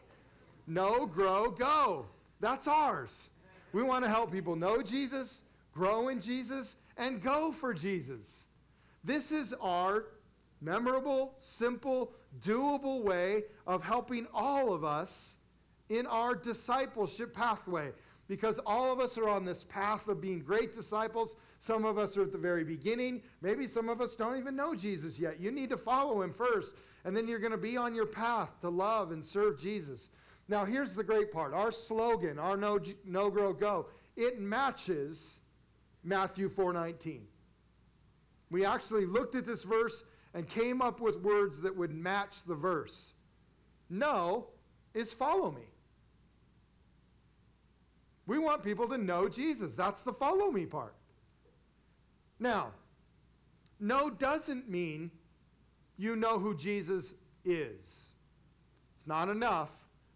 Know, 0.68 1.06
grow, 1.06 1.50
go. 1.50 2.06
That's 2.40 2.68
ours. 2.68 3.30
We 3.74 3.84
want 3.84 4.04
to 4.06 4.10
help 4.10 4.32
people 4.32 4.56
know 4.56 4.82
Jesus, 4.82 5.42
grow 5.74 6.10
in 6.10 6.22
Jesus, 6.22 6.78
and 6.98 7.22
go 7.22 7.52
for 7.52 7.74
Jesus. 7.74 8.46
This 9.04 9.32
is 9.32 9.54
our 9.62 10.06
memorable, 10.62 11.34
simple, 11.38 12.14
doable 12.42 13.04
way 13.04 13.44
of 13.66 13.84
helping 13.84 14.28
all 14.34 14.74
of 14.74 14.84
us 14.84 15.38
in 15.90 16.06
our 16.08 16.36
discipleship 16.36 17.34
pathway. 17.34 17.92
Because 18.28 18.60
all 18.66 18.94
of 18.94 19.00
us 19.00 19.18
are 19.18 19.28
on 19.28 19.44
this 19.44 19.64
path 19.64 20.08
of 20.08 20.22
being 20.22 20.40
great 20.40 20.74
disciples. 20.74 21.36
Some 21.58 21.84
of 21.84 21.98
us 21.98 22.16
are 22.16 22.22
at 22.22 22.32
the 22.32 22.38
very 22.38 22.64
beginning. 22.64 23.24
Maybe 23.42 23.66
some 23.66 23.90
of 23.90 24.02
us 24.02 24.16
don't 24.16 24.38
even 24.38 24.56
know 24.56 24.76
Jesus 24.76 25.20
yet. 25.20 25.40
You 25.40 25.50
need 25.50 25.72
to 25.72 25.78
follow 25.78 26.22
him 26.22 26.32
first, 26.32 26.76
and 27.06 27.18
then 27.18 27.28
you're 27.28 27.40
going 27.40 27.52
to 27.52 27.58
be 27.58 27.76
on 27.76 27.96
your 27.96 28.06
path 28.06 28.60
to 28.62 28.70
love 28.70 29.12
and 29.12 29.26
serve 29.26 29.60
Jesus. 29.60 30.10
Now, 30.48 30.64
here's 30.64 30.94
the 30.94 31.04
great 31.04 31.32
part 31.32 31.54
our 31.54 31.72
slogan, 31.72 32.38
our 32.38 32.56
no, 32.56 32.80
no 33.04 33.32
grow 33.32 33.52
go, 33.52 33.88
it 34.16 34.40
matches 34.40 35.40
Matthew 36.04 36.50
4:19. 36.50 37.22
We 38.52 38.66
actually 38.66 39.06
looked 39.06 39.36
at 39.36 39.46
this 39.46 39.64
verse 39.64 40.04
and 40.34 40.48
came 40.48 40.82
up 40.82 41.02
with 41.02 41.18
words 41.22 41.62
that 41.62 41.76
would 41.76 41.94
match 41.94 42.44
the 42.44 42.56
verse. 42.56 43.14
No 43.90 44.48
is 44.94 45.14
follow 45.14 45.52
me. 45.52 45.69
We 48.30 48.38
want 48.38 48.62
people 48.62 48.88
to 48.90 48.98
know 49.00 49.28
Jesus. 49.28 49.74
That's 49.74 50.02
the 50.02 50.14
follow 50.14 50.52
me 50.52 50.68
part. 50.68 50.94
Now, 52.40 52.68
know 53.80 54.12
doesn't 54.12 54.70
mean 54.70 55.10
you 55.98 56.16
know 56.16 56.38
who 56.38 56.56
Jesus 56.56 57.16
is. 57.44 58.12
It's 58.96 59.08
not 59.08 59.30
enough 59.30 59.72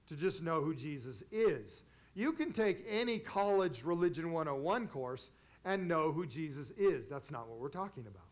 to 0.10 0.16
just 0.16 0.44
know 0.44 0.62
who 0.62 0.76
Jesus 0.76 1.24
is. 1.32 1.86
You 2.14 2.34
can 2.34 2.52
take 2.52 2.86
any 2.88 3.18
college 3.18 3.84
religion 3.84 4.32
101 4.32 4.90
course 4.90 5.32
and 5.66 5.88
know 5.88 6.12
who 6.12 6.28
Jesus 6.28 6.70
is. 6.78 7.08
That's 7.08 7.32
not 7.32 7.50
what 7.50 7.58
we're 7.58 7.70
talking 7.70 8.06
about. 8.06 8.28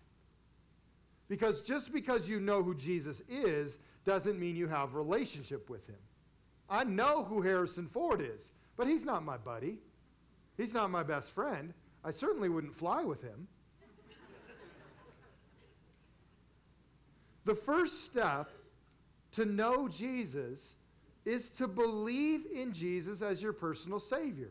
Because 1.28 1.64
just 1.64 1.92
because 1.92 2.30
you 2.30 2.40
know 2.40 2.62
who 2.62 2.76
Jesus 2.76 3.24
is 3.28 3.80
doesn't 4.06 4.40
mean 4.40 4.56
you 4.56 4.68
have 4.68 4.94
relationship 4.94 5.72
with 5.72 5.88
him. 5.88 5.98
I 6.70 6.84
know 6.84 7.24
who 7.24 7.42
Harrison 7.42 7.88
Ford 7.88 8.22
is, 8.22 8.52
but 8.82 8.88
he's 8.88 9.06
not 9.06 9.24
my 9.24 9.38
buddy. 9.38 9.78
He's 10.58 10.74
not 10.74 10.90
my 10.90 11.04
best 11.04 11.30
friend. 11.30 11.72
I 12.04 12.10
certainly 12.10 12.50
wouldn't 12.50 12.74
fly 12.74 13.04
with 13.04 13.22
him. 13.22 13.48
the 17.46 17.54
first 17.54 18.06
step 18.06 18.50
to 19.34 19.46
know 19.46 19.88
Jesus 19.88 20.74
is 21.26 21.52
to 21.52 21.68
believe 21.68 22.48
in 22.52 22.74
Jesus 22.74 23.22
as 23.22 23.40
your 23.40 23.54
personal 23.54 24.00
Savior, 24.00 24.50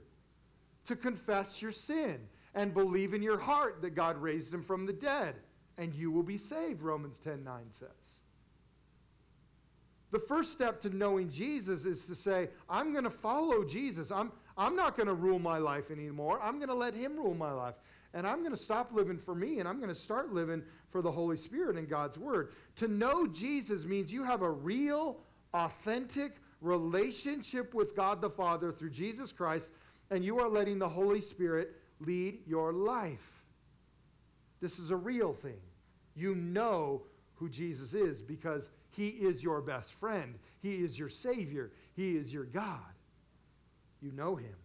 to 0.84 0.94
confess 0.94 1.60
your 1.60 1.72
sin, 1.72 2.20
and 2.54 2.72
believe 2.72 3.14
in 3.14 3.22
your 3.22 3.40
heart 3.40 3.82
that 3.82 3.96
God 3.96 4.16
raised 4.16 4.54
him 4.54 4.62
from 4.62 4.86
the 4.86 4.92
dead, 4.92 5.40
and 5.76 5.92
you 5.92 6.12
will 6.12 6.22
be 6.22 6.38
saved, 6.38 6.82
Romans 6.82 7.18
10 7.18 7.42
9 7.42 7.62
says. 7.70 8.20
The 10.10 10.18
first 10.18 10.52
step 10.52 10.80
to 10.82 10.90
knowing 10.90 11.30
Jesus 11.30 11.84
is 11.84 12.04
to 12.06 12.14
say, 12.14 12.48
I'm 12.68 12.92
going 12.92 13.04
to 13.04 13.10
follow 13.10 13.64
Jesus. 13.64 14.10
I'm, 14.10 14.32
I'm 14.56 14.74
not 14.74 14.96
going 14.96 15.06
to 15.06 15.14
rule 15.14 15.38
my 15.38 15.58
life 15.58 15.90
anymore. 15.90 16.40
I'm 16.42 16.56
going 16.56 16.68
to 16.68 16.74
let 16.74 16.94
him 16.94 17.16
rule 17.16 17.34
my 17.34 17.52
life. 17.52 17.74
And 18.12 18.26
I'm 18.26 18.40
going 18.40 18.50
to 18.50 18.60
stop 18.60 18.92
living 18.92 19.18
for 19.18 19.34
me 19.34 19.60
and 19.60 19.68
I'm 19.68 19.76
going 19.76 19.88
to 19.88 19.94
start 19.94 20.32
living 20.32 20.62
for 20.90 21.00
the 21.00 21.12
Holy 21.12 21.36
Spirit 21.36 21.76
and 21.76 21.88
God's 21.88 22.18
Word. 22.18 22.52
To 22.76 22.88
know 22.88 23.26
Jesus 23.28 23.84
means 23.84 24.12
you 24.12 24.24
have 24.24 24.42
a 24.42 24.50
real, 24.50 25.18
authentic 25.54 26.36
relationship 26.60 27.72
with 27.72 27.94
God 27.94 28.20
the 28.20 28.30
Father 28.30 28.72
through 28.72 28.90
Jesus 28.90 29.32
Christ, 29.32 29.70
and 30.10 30.24
you 30.24 30.40
are 30.40 30.48
letting 30.48 30.78
the 30.78 30.88
Holy 30.88 31.20
Spirit 31.20 31.76
lead 32.00 32.40
your 32.46 32.72
life. 32.72 33.44
This 34.60 34.78
is 34.78 34.90
a 34.90 34.96
real 34.96 35.32
thing. 35.32 35.60
You 36.14 36.34
know 36.34 37.02
who 37.34 37.48
Jesus 37.48 37.94
is 37.94 38.20
because 38.20 38.70
he 38.90 39.08
is 39.08 39.42
your 39.42 39.60
best 39.60 39.92
friend, 39.92 40.38
He 40.60 40.76
is 40.76 40.98
your 40.98 41.08
Savior, 41.08 41.72
He 41.94 42.16
is 42.16 42.32
your 42.32 42.44
God. 42.44 42.80
You 44.00 44.12
know 44.12 44.36
Him. 44.36 44.56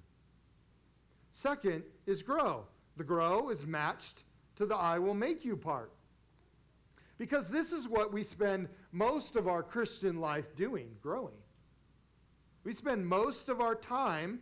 Second 1.31 1.83
is 2.05 2.23
grow. 2.23 2.65
The 2.97 3.03
grow 3.03 3.49
is 3.49 3.67
matched 3.67 4.23
to 4.55 4.65
the 4.65 4.75
I 4.75 4.99
will 4.99 5.13
make 5.13 5.43
you 5.43 5.57
part. 5.57 5.91
Because 7.17 7.49
this 7.49 7.71
is 7.71 7.87
what 7.87 8.11
we 8.11 8.23
spend 8.23 8.67
most 8.91 9.35
of 9.35 9.47
our 9.47 9.63
Christian 9.63 10.19
life 10.19 10.55
doing, 10.55 10.89
growing. 11.01 11.35
We 12.63 12.73
spend 12.73 13.05
most 13.05 13.47
of 13.47 13.61
our 13.61 13.75
time 13.75 14.39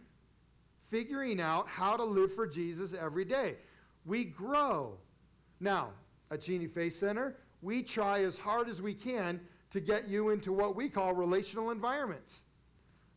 figuring 0.82 1.41
out 1.41 1.67
how 1.67 1.98
to 1.98 2.04
live 2.04 2.34
for 2.34 2.48
Jesus 2.48 2.93
every 2.93 3.26
day. 3.26 3.58
We 4.06 4.24
grow. 4.24 4.98
Now, 5.60 5.89
at 6.32 6.41
Cheney 6.41 6.67
Faith 6.67 6.96
Center, 6.96 7.36
we 7.62 7.84
try 7.84 8.24
as 8.24 8.38
hard 8.38 8.69
as 8.69 8.82
we 8.82 8.93
can 8.93 9.39
to 9.73 9.81
get 9.81 10.07
you 10.07 10.29
into 10.29 10.53
what 10.53 10.75
we 10.75 10.88
call 10.88 11.13
relational 11.13 11.71
environments. 11.71 12.43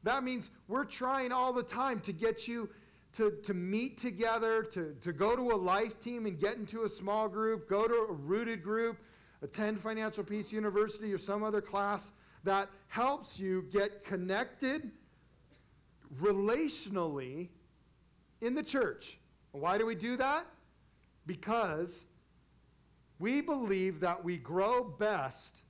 That 0.05 0.25
means 0.25 0.51
we're 0.69 0.87
trying 0.87 1.31
all 1.31 1.53
the 1.53 1.63
time 1.63 2.01
to 2.01 2.13
get 2.13 2.49
you 2.49 2.71
to, 3.13 3.31
to 3.45 3.53
meet 3.53 3.99
together, 3.99 4.63
to, 4.63 4.97
to 5.03 5.13
go 5.13 5.37
to 5.37 5.51
a 5.53 5.57
life 5.57 6.01
team 6.01 6.25
and 6.25 6.39
get 6.41 6.57
into 6.57 6.85
a 6.85 6.89
small 6.89 7.29
group, 7.29 7.69
go 7.69 7.87
to 7.87 8.07
a 8.09 8.13
rooted 8.13 8.63
group, 8.63 8.97
attend 9.43 9.79
Financial 9.79 10.25
Peace 10.25 10.51
University 10.51 11.13
or 11.13 11.19
some 11.19 11.43
other 11.43 11.61
class 11.61 12.11
that 12.45 12.69
helps 12.89 13.39
you 13.39 13.67
get 13.71 14.03
connected 14.03 14.91
relationally 16.23 17.49
in 18.41 18.55
the 18.55 18.63
church. 18.63 19.19
Why 19.53 19.77
do 19.77 19.85
we 19.85 19.95
do 19.95 20.17
that? 20.17 20.47
Because 21.27 22.07
we 23.19 23.43
believe 23.43 24.01
that 24.01 24.25
we 24.25 24.39
grow 24.39 24.85
best 24.85 25.63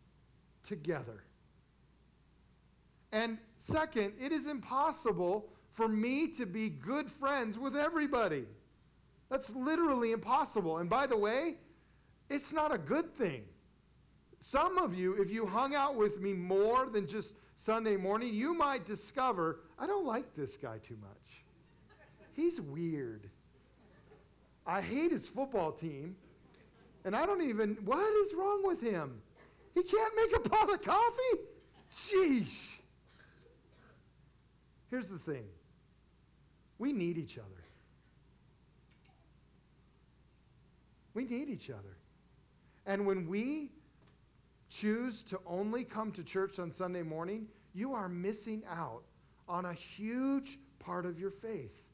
together. 0.67 1.25
And 3.13 3.39
second, 3.57 4.15
it 4.21 4.33
is 4.33 4.47
impossible 4.47 5.49
for 5.71 5.89
me 5.89 6.29
to 6.29 6.47
be 6.47 6.69
good 6.69 7.11
friends 7.11 7.59
with 7.59 7.77
everybody. 7.77 8.45
That's 9.31 9.55
literally 9.55 10.13
impossible. 10.13 10.79
And 10.79 10.89
by 10.89 11.07
the 11.07 11.17
way, 11.17 11.57
it's 12.29 12.53
not 12.53 12.75
a 12.75 12.79
good 12.79 13.15
thing. 13.15 13.45
Some 14.41 14.79
of 14.79 14.95
you, 14.95 15.15
if 15.21 15.31
you 15.31 15.47
hung 15.47 15.75
out 15.75 15.97
with 15.97 16.21
me 16.21 16.33
more 16.33 16.87
than 16.87 17.07
just 17.07 17.35
Sunday 17.57 17.97
morning, 17.97 18.35
you 18.35 18.55
might 18.55 18.85
discover 18.85 19.61
I 19.79 19.87
don't 19.87 20.07
like 20.07 20.35
this 20.35 20.57
guy 20.57 20.79
too 20.79 20.97
much. 21.01 21.45
He's 22.33 22.61
weird. 22.61 23.31
I 24.67 24.81
hate 24.83 25.11
his 25.11 25.27
football 25.29 25.73
team. 25.73 26.17
And 27.05 27.15
I 27.15 27.25
don't 27.25 27.43
even, 27.43 27.79
what 27.85 28.13
is 28.27 28.35
wrong 28.35 28.67
with 28.67 28.81
him? 28.81 29.23
He 29.77 29.83
can't 29.83 30.15
make 30.17 30.35
a 30.35 30.49
pot 30.49 30.73
of 30.73 30.81
coffee? 30.81 31.43
Sheesh. 31.95 32.79
Here's 34.91 35.09
the 35.09 35.19
thing 35.19 35.45
we 36.79 36.95
need 36.95 37.19
each 37.19 37.37
other. 37.37 37.65
We 41.13 41.27
need 41.27 41.51
each 41.51 41.69
other. 41.69 41.99
And 42.87 43.07
when 43.07 43.27
we 43.27 43.73
choose 44.71 45.23
to 45.25 45.41
only 45.47 45.85
come 45.85 46.11
to 46.13 46.25
church 46.25 46.59
on 46.59 46.73
Sunday 46.73 47.03
morning, 47.03 47.47
you 47.75 47.93
are 47.93 48.09
missing 48.09 48.63
out 48.71 49.03
on 49.47 49.67
a 49.67 49.75
huge 49.75 50.59
part 50.79 51.05
of 51.05 51.21
your 51.21 51.31
faith. 51.31 51.85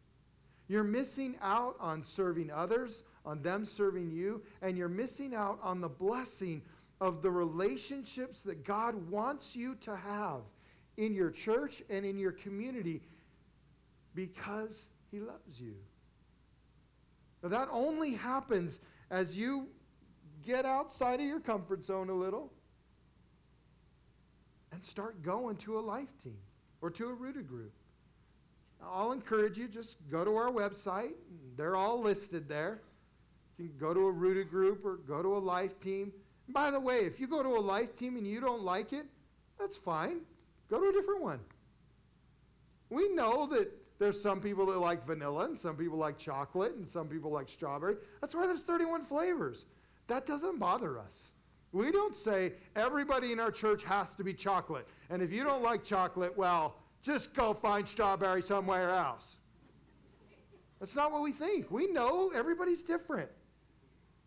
You're 0.68 0.84
missing 0.84 1.36
out 1.42 1.74
on 1.80 2.04
serving 2.04 2.50
others, 2.50 3.02
on 3.26 3.42
them 3.42 3.64
serving 3.64 4.10
you, 4.10 4.42
and 4.60 4.78
you're 4.78 4.88
missing 4.88 5.34
out 5.34 5.58
on 5.62 5.80
the 5.80 5.88
blessing 5.88 6.62
of 7.02 7.20
the 7.20 7.30
relationships 7.30 8.42
that 8.42 8.64
God 8.64 9.10
wants 9.10 9.56
you 9.56 9.74
to 9.80 9.96
have 9.96 10.42
in 10.96 11.12
your 11.12 11.32
church 11.32 11.82
and 11.90 12.06
in 12.06 12.16
your 12.16 12.30
community 12.30 13.02
because 14.14 14.86
He 15.10 15.18
loves 15.18 15.60
you. 15.60 15.74
Now, 17.42 17.48
that 17.48 17.68
only 17.72 18.14
happens 18.14 18.78
as 19.10 19.36
you 19.36 19.66
get 20.44 20.64
outside 20.64 21.18
of 21.18 21.26
your 21.26 21.40
comfort 21.40 21.84
zone 21.84 22.08
a 22.08 22.14
little 22.14 22.52
and 24.70 24.84
start 24.84 25.22
going 25.22 25.56
to 25.56 25.80
a 25.80 25.82
life 25.82 26.16
team 26.22 26.38
or 26.80 26.88
to 26.90 27.08
a 27.08 27.14
rooted 27.14 27.48
group. 27.48 27.72
I'll 28.80 29.10
encourage 29.10 29.58
you, 29.58 29.66
just 29.66 29.96
go 30.08 30.24
to 30.24 30.36
our 30.36 30.52
website. 30.52 31.14
They're 31.56 31.74
all 31.74 32.00
listed 32.00 32.48
there. 32.48 32.80
You 33.58 33.70
can 33.70 33.76
go 33.76 33.92
to 33.92 34.06
a 34.06 34.12
rooted 34.12 34.50
group 34.50 34.84
or 34.84 34.98
go 34.98 35.20
to 35.20 35.36
a 35.36 35.38
life 35.38 35.80
team 35.80 36.12
by 36.48 36.70
the 36.70 36.80
way, 36.80 37.00
if 37.00 37.20
you 37.20 37.26
go 37.26 37.42
to 37.42 37.48
a 37.50 37.60
life 37.60 37.94
team 37.94 38.16
and 38.16 38.26
you 38.26 38.40
don't 38.40 38.62
like 38.62 38.92
it, 38.92 39.06
that's 39.58 39.76
fine. 39.76 40.20
Go 40.68 40.80
to 40.80 40.88
a 40.88 40.92
different 40.92 41.22
one. 41.22 41.40
We 42.90 43.12
know 43.12 43.46
that 43.46 43.70
there's 43.98 44.20
some 44.20 44.40
people 44.40 44.66
that 44.66 44.78
like 44.78 45.06
vanilla 45.06 45.44
and 45.44 45.58
some 45.58 45.76
people 45.76 45.96
like 45.96 46.18
chocolate 46.18 46.74
and 46.74 46.88
some 46.88 47.08
people 47.08 47.30
like 47.30 47.48
strawberry. 47.48 47.96
That's 48.20 48.34
why 48.34 48.46
there's 48.46 48.62
31 48.62 49.04
flavors. 49.04 49.66
That 50.08 50.26
doesn't 50.26 50.58
bother 50.58 50.98
us. 50.98 51.32
We 51.72 51.90
don't 51.90 52.14
say 52.14 52.52
everybody 52.76 53.32
in 53.32 53.40
our 53.40 53.50
church 53.50 53.82
has 53.84 54.14
to 54.16 54.24
be 54.24 54.34
chocolate. 54.34 54.86
And 55.08 55.22
if 55.22 55.32
you 55.32 55.44
don't 55.44 55.62
like 55.62 55.84
chocolate, 55.84 56.36
well, 56.36 56.76
just 57.02 57.34
go 57.34 57.54
find 57.54 57.88
strawberry 57.88 58.42
somewhere 58.42 58.90
else. 58.90 59.36
That's 60.80 60.94
not 60.94 61.12
what 61.12 61.22
we 61.22 61.32
think. 61.32 61.70
We 61.70 61.86
know 61.86 62.30
everybody's 62.34 62.82
different. 62.82 63.30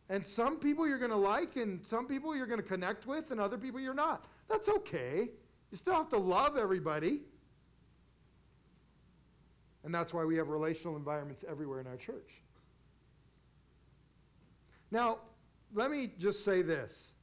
And 0.10 0.26
some 0.26 0.60
people 0.60 0.88
you're 0.88 1.00
going 1.00 1.12
to 1.12 1.18
like, 1.18 1.56
and 1.56 1.86
some 1.86 2.08
people 2.08 2.36
you're 2.36 2.46
going 2.46 2.62
to 2.62 2.68
connect 2.68 3.08
with, 3.08 3.32
and 3.32 3.39
other 3.39 3.58
people 3.58 3.80
you're 3.80 3.94
not. 3.94 4.26
That's 4.48 4.70
okay. 4.70 5.30
You 5.72 5.78
still 5.78 5.96
have 5.96 6.10
to 6.10 6.18
love 6.18 6.58
everybody. 6.58 7.22
And 9.84 9.94
that's 9.94 10.13
why 10.13 10.23
we 10.25 10.36
have 10.38 10.50
relational 10.50 10.96
environments 10.96 11.44
everywhere 11.48 11.79
in 11.79 11.88
our 11.88 11.98
church. 11.98 12.42
Now, 14.92 15.19
let 15.73 15.92
me 15.92 16.12
just 16.19 16.46
say 16.46 16.62
this 16.62 17.13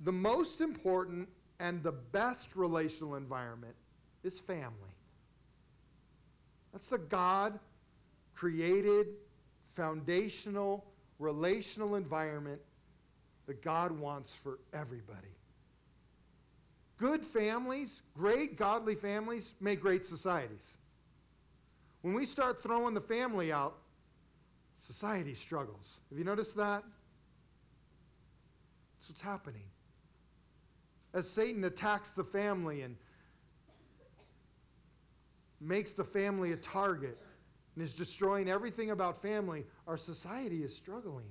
the 0.00 0.12
most 0.12 0.60
important 0.60 1.28
and 1.60 1.82
the 1.82 1.92
best 1.92 2.54
relational 2.54 3.16
environment 3.16 3.74
is 4.22 4.38
family. 4.38 4.94
That's 6.72 6.88
the 6.88 6.98
God 6.98 7.58
created 8.34 9.08
foundational, 9.78 10.84
relational 11.20 11.94
environment 11.94 12.60
that 13.46 13.62
God 13.62 13.92
wants 13.92 14.34
for 14.34 14.58
everybody. 14.72 15.36
Good 16.96 17.24
families, 17.24 18.02
great 18.12 18.56
godly 18.56 18.96
families, 18.96 19.54
make 19.60 19.80
great 19.80 20.04
societies. 20.04 20.76
When 22.02 22.12
we 22.12 22.26
start 22.26 22.60
throwing 22.60 22.92
the 22.92 23.00
family 23.00 23.52
out, 23.52 23.76
society 24.80 25.34
struggles. 25.34 26.00
Have 26.10 26.18
you 26.18 26.24
noticed 26.24 26.56
that? 26.56 26.82
That's 28.98 29.10
what's 29.10 29.22
happening. 29.22 29.62
As 31.14 31.30
Satan 31.30 31.62
attacks 31.62 32.10
the 32.10 32.24
family 32.24 32.82
and 32.82 32.96
makes 35.60 35.92
the 35.92 36.04
family 36.04 36.50
a 36.50 36.56
target 36.56 37.18
and 37.78 37.86
is 37.86 37.94
destroying 37.94 38.50
everything 38.50 38.90
about 38.90 39.22
family, 39.22 39.64
our 39.86 39.96
society 39.96 40.64
is 40.64 40.74
struggling. 40.74 41.28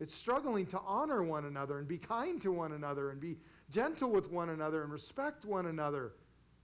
It's 0.00 0.12
struggling 0.12 0.66
to 0.66 0.80
honor 0.84 1.22
one 1.22 1.44
another 1.44 1.78
and 1.78 1.86
be 1.86 1.96
kind 1.96 2.42
to 2.42 2.50
one 2.50 2.72
another 2.72 3.10
and 3.10 3.20
be 3.20 3.36
gentle 3.70 4.10
with 4.10 4.32
one 4.32 4.48
another 4.48 4.82
and 4.82 4.90
respect 4.90 5.44
one 5.44 5.66
another 5.66 6.14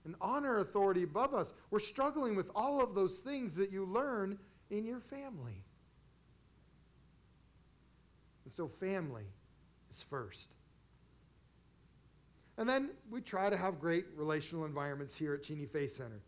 and 0.03 0.13
honor 0.19 0.57
authority 0.57 1.03
above 1.03 1.33
us. 1.33 1.53
We're 1.71 1.79
struggling 1.79 2.35
with 2.35 2.51
all 2.53 2.83
of 2.83 2.95
those 2.95 3.19
things 3.19 3.55
that 3.55 3.71
you 3.71 3.85
learn 3.85 4.37
in 4.69 4.85
your 4.85 4.99
family. 4.99 5.63
And 8.43 8.51
so, 8.51 8.67
family 8.67 9.27
is 9.89 10.01
first. 10.01 10.55
And 12.57 12.67
then 12.67 12.89
we 13.09 13.21
try 13.21 13.49
to 13.49 13.55
have 13.55 13.79
great 13.79 14.07
relational 14.17 14.65
environments 14.65 15.15
here 15.15 15.33
at 15.33 15.43
Cheney 15.43 15.65
Faith 15.65 15.93
Center. 15.93 16.21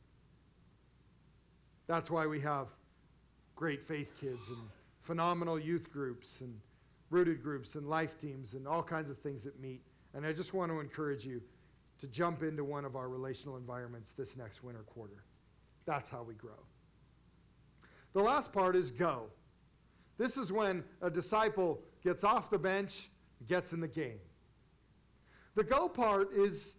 That's 1.88 2.10
why 2.10 2.26
we 2.26 2.40
have 2.42 2.68
great 3.56 3.84
faith 3.84 4.12
kids 4.20 4.50
and 4.50 4.60
phenomenal 5.00 5.60
youth 5.60 5.92
groups 5.92 6.42
and 6.42 6.60
rooted 7.10 7.42
groups 7.42 7.76
and 7.76 7.88
life 7.88 8.20
teams 8.20 8.54
and 8.54 8.68
all 8.68 8.84
kinds 8.84 9.10
of 9.10 9.18
things 9.18 9.44
that 9.44 9.60
meet. 9.60 9.82
And 10.14 10.26
I 10.26 10.34
just 10.34 10.54
want 10.54 10.72
to 10.72 10.80
encourage 10.80 11.26
you 11.26 11.42
to 12.00 12.08
jump 12.08 12.44
into 12.44 12.64
one 12.64 12.86
of 12.86 12.96
our 12.96 13.08
relational 13.08 13.58
environments 13.58 14.12
this 14.12 14.36
next 14.36 14.64
winter 14.64 14.84
quarter. 14.84 15.24
That's 15.86 16.10
how 16.10 16.24
we 16.24 16.34
grow. 16.34 16.66
The 18.14 18.22
last 18.22 18.52
part 18.52 18.76
is 18.76 18.92
go. 18.92 19.28
This 20.18 20.38
is 20.38 20.52
when 20.52 20.84
a 21.02 21.10
disciple 21.10 21.82
gets 22.04 22.24
off 22.24 22.50
the 22.50 22.58
bench, 22.58 23.10
gets 23.48 23.74
in 23.74 23.80
the 23.80 23.88
game. 23.88 24.20
The 25.56 25.64
go 25.64 25.88
part 25.88 26.34
is 26.34 26.76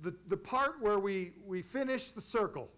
the, 0.00 0.14
the 0.28 0.36
part 0.36 0.80
where 0.80 0.98
we, 0.98 1.32
we 1.46 1.62
finish 1.62 2.10
the 2.10 2.20
circle. 2.20 2.68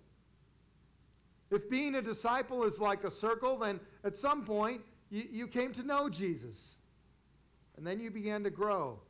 If 1.51 1.71
being 1.71 1.95
a 1.95 2.03
disciple 2.03 2.65
is 2.65 2.81
like 2.81 3.05
a 3.05 3.11
circle, 3.11 3.59
then 3.59 3.81
at 4.05 4.17
some 4.17 4.45
point 4.45 4.83
you, 5.11 5.25
you 5.31 5.47
came 5.47 5.73
to 5.75 5.83
know 5.83 6.09
Jesus. 6.09 6.75
And 7.77 7.87
then 7.87 8.01
you 8.01 8.11
began 8.11 8.43
to 8.45 8.51
grow. 8.51 9.01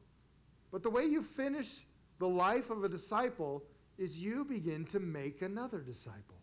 But 0.70 0.82
the 0.82 0.90
way 0.90 1.04
you 1.04 1.22
finish 1.22 1.86
the 2.18 2.28
life 2.28 2.70
of 2.70 2.84
a 2.84 2.88
disciple 2.88 3.64
is 3.96 4.18
you 4.18 4.44
begin 4.44 4.84
to 4.86 5.00
make 5.00 5.42
another 5.42 5.80
disciple. 5.80 6.36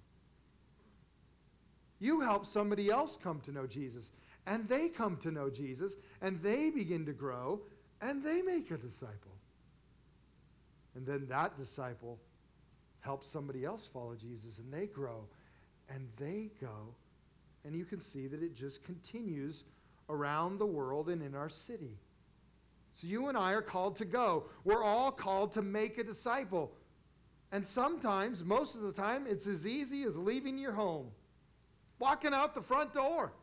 You 1.99 2.19
help 2.19 2.45
somebody 2.45 2.89
else 2.89 3.17
come 3.21 3.39
to 3.41 3.51
know 3.51 3.65
Jesus, 3.65 4.11
and 4.45 4.67
they 4.67 4.89
come 4.89 5.17
to 5.17 5.31
know 5.31 5.49
Jesus, 5.49 5.95
and 6.21 6.41
they 6.41 6.69
begin 6.69 7.05
to 7.05 7.13
grow, 7.13 7.61
and 8.01 8.23
they 8.23 8.41
make 8.41 8.71
a 8.71 8.77
disciple. 8.77 9.31
And 10.95 11.05
then 11.05 11.27
that 11.29 11.57
disciple 11.57 12.19
helps 12.99 13.29
somebody 13.29 13.63
else 13.63 13.87
follow 13.91 14.15
Jesus, 14.15 14.59
and 14.59 14.73
they 14.73 14.87
grow, 14.87 15.27
and 15.89 16.07
they 16.17 16.51
go. 16.59 16.95
And 17.63 17.75
you 17.75 17.85
can 17.85 18.01
see 18.01 18.27
that 18.27 18.43
it 18.43 18.55
just 18.55 18.83
continues 18.83 19.63
around 20.09 20.59
the 20.59 20.65
world 20.65 21.09
and 21.09 21.21
in 21.21 21.35
our 21.35 21.49
city. 21.49 21.97
So 22.93 23.07
you 23.07 23.27
and 23.27 23.37
I 23.37 23.51
are 23.53 23.61
called 23.61 23.97
to 23.97 24.05
go. 24.05 24.45
We're 24.63 24.83
all 24.83 25.11
called 25.11 25.53
to 25.53 25.61
make 25.61 25.97
a 25.97 26.03
disciple. 26.03 26.71
And 27.51 27.65
sometimes, 27.65 28.43
most 28.43 28.75
of 28.75 28.81
the 28.81 28.93
time, 28.93 29.25
it's 29.27 29.47
as 29.47 29.67
easy 29.67 30.03
as 30.03 30.17
leaving 30.17 30.57
your 30.57 30.71
home, 30.71 31.11
walking 31.99 32.33
out 32.33 32.55
the 32.55 32.61
front 32.61 32.93
door. 32.93 33.33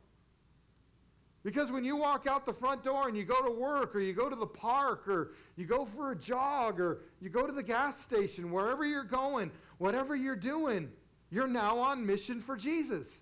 Because 1.45 1.72
when 1.72 1.84
you 1.84 1.97
walk 1.97 2.26
out 2.26 2.47
the 2.47 2.53
front 2.53 2.84
door 2.84 3.09
and 3.09 3.16
you 3.16 3.24
go 3.24 3.43
to 3.43 3.51
work 3.51 3.97
or 3.97 4.01
you 4.01 4.12
go 4.12 4.28
to 4.28 4.36
the 4.36 4.47
park 4.47 5.09
or 5.09 5.32
you 5.57 5.66
go 5.66 5.84
for 5.84 6.12
a 6.12 6.16
jog 6.16 6.78
or 6.78 7.03
you 7.20 7.28
go 7.28 7.47
to 7.47 7.53
the 7.53 7.62
gas 7.62 8.01
station, 8.01 8.53
wherever 8.53 8.84
you're 8.84 9.03
going, 9.03 9.51
whatever 9.78 10.14
you're 10.14 10.36
doing, 10.36 10.88
you're 11.33 11.49
now 11.49 11.78
on 11.78 12.05
mission 12.05 12.43
for 12.43 12.57
Jesus. 12.57 13.16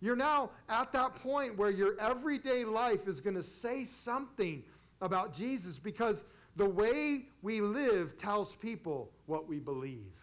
You're 0.00 0.16
now 0.16 0.50
at 0.70 0.92
that 0.92 1.14
point 1.16 1.58
where 1.58 1.68
your 1.68 1.94
everyday 2.00 2.64
life 2.64 3.06
is 3.06 3.20
going 3.20 3.36
to 3.36 3.42
say 3.42 3.84
something 3.84 4.64
about 5.02 5.34
Jesus 5.34 5.78
because 5.78 6.24
the 6.56 6.68
way 6.68 7.26
we 7.42 7.60
live 7.60 8.16
tells 8.16 8.56
people 8.56 9.10
what 9.26 9.46
we 9.46 9.58
believe. 9.58 10.14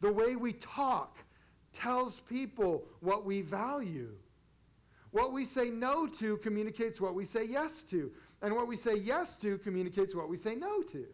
The 0.00 0.10
way 0.10 0.34
we 0.34 0.54
talk 0.54 1.18
tells 1.74 2.20
people 2.20 2.86
what 3.00 3.26
we 3.26 3.42
value. 3.42 4.14
What 5.10 5.34
we 5.34 5.44
say 5.44 5.68
no 5.68 6.06
to 6.06 6.38
communicates 6.38 7.02
what 7.02 7.14
we 7.14 7.26
say 7.26 7.44
yes 7.44 7.82
to. 7.84 8.10
And 8.40 8.54
what 8.56 8.66
we 8.66 8.76
say 8.76 8.96
yes 8.96 9.36
to 9.42 9.58
communicates 9.58 10.14
what 10.14 10.30
we 10.30 10.38
say 10.38 10.54
no 10.54 10.80
to. 10.84 11.04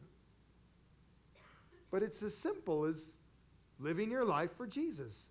But 1.93 2.03
it's 2.03 2.22
as 2.22 2.36
simple 2.36 2.86
as 2.86 3.12
living 3.78 4.11
your 4.11 4.24
life 4.24 4.57
for 4.57 4.66
Jesus. 4.66 5.28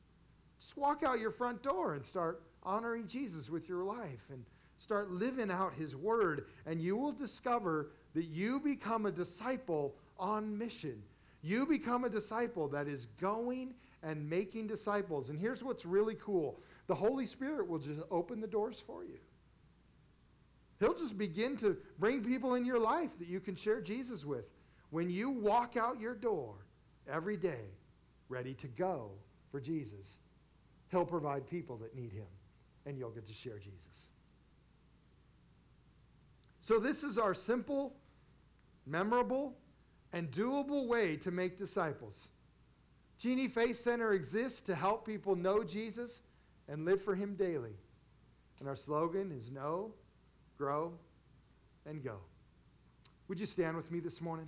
Just 0.59 0.77
walk 0.77 1.03
out 1.03 1.19
your 1.19 1.31
front 1.31 1.63
door 1.63 1.95
and 1.95 2.05
start 2.05 2.43
honoring 2.63 3.07
Jesus 3.07 3.49
with 3.49 3.67
your 3.67 3.83
life 3.83 4.27
and 4.29 4.45
start 4.77 5.11
living 5.11 5.51
out 5.51 5.73
his 5.73 5.95
word, 5.95 6.45
and 6.65 6.79
you 6.79 6.95
will 6.95 7.11
discover 7.11 7.91
that 8.13 8.25
you 8.25 8.59
become 8.59 9.07
a 9.07 9.11
disciple 9.11 9.95
on 10.19 10.55
mission. 10.55 11.01
You 11.41 11.65
become 11.65 12.03
a 12.03 12.09
disciple 12.09 12.67
that 12.69 12.87
is 12.87 13.07
going 13.19 13.73
and 14.03 14.29
making 14.29 14.67
disciples. 14.67 15.29
And 15.29 15.39
here's 15.39 15.63
what's 15.63 15.85
really 15.85 16.15
cool 16.15 16.59
the 16.85 16.95
Holy 16.95 17.25
Spirit 17.25 17.67
will 17.67 17.79
just 17.79 18.01
open 18.11 18.39
the 18.39 18.47
doors 18.47 18.79
for 18.85 19.03
you. 19.03 19.17
He'll 20.79 20.93
just 20.93 21.17
begin 21.17 21.55
to 21.57 21.77
bring 21.97 22.23
people 22.23 22.53
in 22.55 22.65
your 22.65 22.79
life 22.79 23.17
that 23.17 23.27
you 23.27 23.39
can 23.39 23.55
share 23.55 23.81
Jesus 23.81 24.25
with 24.25 24.45
when 24.91 25.09
you 25.09 25.29
walk 25.29 25.75
out 25.75 25.99
your 25.99 26.15
door 26.15 26.55
every 27.07 27.37
day 27.37 27.71
ready 28.31 28.53
to 28.55 28.67
go 28.67 29.11
for 29.51 29.59
Jesus. 29.59 30.17
He'll 30.89 31.05
provide 31.05 31.45
people 31.47 31.77
that 31.77 31.95
need 31.95 32.11
him, 32.11 32.27
and 32.85 32.97
you'll 32.97 33.11
get 33.11 33.27
to 33.27 33.33
share 33.33 33.59
Jesus. 33.59 34.07
So, 36.61 36.79
this 36.79 37.03
is 37.03 37.17
our 37.17 37.33
simple, 37.33 37.93
memorable, 38.85 39.57
and 40.13 40.31
doable 40.31 40.87
way 40.87 41.17
to 41.17 41.31
make 41.31 41.57
disciples. 41.57 42.29
Cheney 43.17 43.47
Faith 43.47 43.77
Center 43.77 44.13
exists 44.13 44.61
to 44.61 44.75
help 44.75 45.05
people 45.05 45.35
know 45.35 45.63
Jesus 45.63 46.23
and 46.67 46.85
live 46.85 47.01
for 47.01 47.15
him 47.15 47.35
daily. 47.35 47.75
And 48.59 48.67
our 48.67 48.75
slogan 48.75 49.31
is 49.31 49.51
know, 49.51 49.93
grow, 50.57 50.93
and 51.85 52.03
go. 52.03 52.17
Would 53.27 53.39
you 53.39 53.45
stand 53.45 53.75
with 53.75 53.91
me 53.91 53.99
this 53.99 54.21
morning? 54.21 54.47